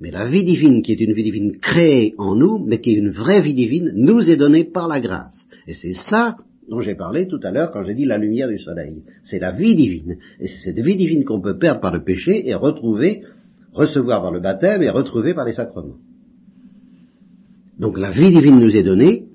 Mais 0.00 0.12
la 0.12 0.28
vie 0.28 0.44
divine, 0.44 0.82
qui 0.82 0.92
est 0.92 1.00
une 1.00 1.14
vie 1.14 1.24
divine 1.24 1.58
créée 1.58 2.14
en 2.18 2.36
nous, 2.36 2.64
mais 2.64 2.80
qui 2.80 2.90
est 2.90 2.98
une 2.98 3.10
vraie 3.10 3.42
vie 3.42 3.54
divine, 3.54 3.92
nous 3.96 4.30
est 4.30 4.36
donnée 4.36 4.64
par 4.64 4.86
la 4.86 5.00
grâce. 5.00 5.48
Et 5.66 5.72
c'est 5.72 5.94
ça 5.94 6.36
dont 6.68 6.80
j'ai 6.80 6.94
parlé 6.94 7.26
tout 7.26 7.40
à 7.42 7.50
l'heure 7.50 7.70
quand 7.70 7.82
j'ai 7.82 7.94
dit 7.94 8.04
la 8.04 8.18
lumière 8.18 8.48
du 8.48 8.58
soleil. 8.58 9.02
C'est 9.22 9.38
la 9.38 9.52
vie 9.52 9.76
divine. 9.76 10.16
Et 10.40 10.46
c'est 10.46 10.70
cette 10.70 10.80
vie 10.80 10.96
divine 10.96 11.24
qu'on 11.24 11.40
peut 11.40 11.58
perdre 11.58 11.80
par 11.80 11.92
le 11.92 12.02
péché 12.02 12.48
et 12.48 12.54
retrouver, 12.54 13.22
recevoir 13.72 14.22
par 14.22 14.32
le 14.32 14.40
baptême 14.40 14.82
et 14.82 14.90
retrouver 14.90 15.34
par 15.34 15.44
les 15.44 15.52
sacrements. 15.52 15.96
Donc 17.78 17.98
la 17.98 18.12
vie 18.12 18.30
divine 18.30 18.58
nous 18.58 18.76
est 18.76 18.82
donnée, 18.82 19.26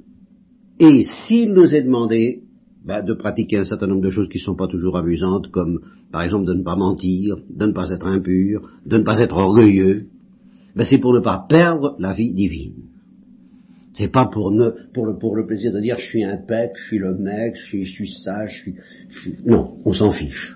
et 0.79 1.03
s'il 1.03 1.53
nous 1.53 1.75
est 1.75 1.83
demandé 1.83 2.43
ben, 2.85 3.03
de 3.03 3.13
pratiquer 3.13 3.57
un 3.57 3.65
certain 3.65 3.87
nombre 3.87 4.01
de 4.01 4.09
choses 4.09 4.29
qui 4.29 4.37
ne 4.37 4.43
sont 4.43 4.55
pas 4.55 4.67
toujours 4.67 4.95
amusantes, 4.97 5.51
comme 5.51 5.81
par 6.11 6.23
exemple 6.23 6.45
de 6.45 6.53
ne 6.53 6.63
pas 6.63 6.77
mentir, 6.77 7.35
de 7.49 7.65
ne 7.65 7.73
pas 7.73 7.89
être 7.89 8.07
impur, 8.07 8.61
de 8.85 8.97
ne 8.97 9.03
pas 9.03 9.19
être 9.19 9.35
orgueilleux, 9.35 10.07
ben, 10.75 10.85
c'est 10.85 10.97
pour 10.97 11.13
ne 11.13 11.19
pas 11.19 11.45
perdre 11.49 11.95
la 11.99 12.13
vie 12.13 12.33
divine. 12.33 12.85
C'est 13.99 14.07
pas 14.07 14.27
pour, 14.27 14.51
ne, 14.51 14.69
pour, 14.93 15.05
le, 15.05 15.17
pour 15.17 15.35
le 15.35 15.45
plaisir 15.45 15.73
de 15.73 15.81
dire 15.81 15.97
je 15.97 16.05
suis 16.05 16.23
un 16.23 16.37
pec, 16.37 16.71
je 16.77 16.87
suis 16.87 16.99
le 16.99 17.17
mec, 17.17 17.57
je 17.57 17.65
suis, 17.65 17.83
je 17.83 17.91
suis 17.91 18.09
sage, 18.09 18.63
je 19.09 19.19
suis. 19.19 19.35
Non, 19.45 19.77
on 19.83 19.91
s'en 19.91 20.11
fiche. 20.11 20.55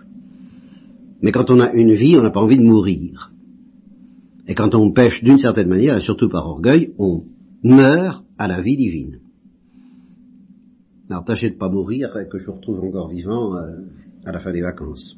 Mais 1.21 1.33
quand 1.33 1.49
on 1.49 1.59
a 1.59 1.73
une 1.73 1.91
vie, 1.91 2.15
on 2.17 2.23
n'a 2.23 2.31
pas 2.31 2.39
envie 2.39 2.57
de 2.57 2.63
mourir. 2.63 3.33
Et 4.47 4.55
quand 4.55 4.73
on 4.75 4.93
pêche 4.93 5.21
d'une 5.25 5.37
certaine 5.37 5.67
manière, 5.67 5.97
et 5.97 5.99
surtout 5.99 6.29
par 6.29 6.47
orgueil, 6.47 6.93
on 6.97 7.25
meurt 7.63 8.23
à 8.37 8.47
la 8.47 8.61
vie 8.61 8.77
divine. 8.77 9.19
Alors 11.09 11.25
tâchez 11.25 11.49
de 11.49 11.55
ne 11.55 11.59
pas 11.59 11.69
mourir 11.69 12.15
et 12.15 12.29
que 12.29 12.39
je 12.39 12.49
retrouve 12.49 12.79
encore 12.79 13.09
vivant 13.09 13.57
euh, 13.57 13.81
à 14.23 14.31
la 14.31 14.39
fin 14.39 14.53
des 14.53 14.61
vacances. 14.61 15.17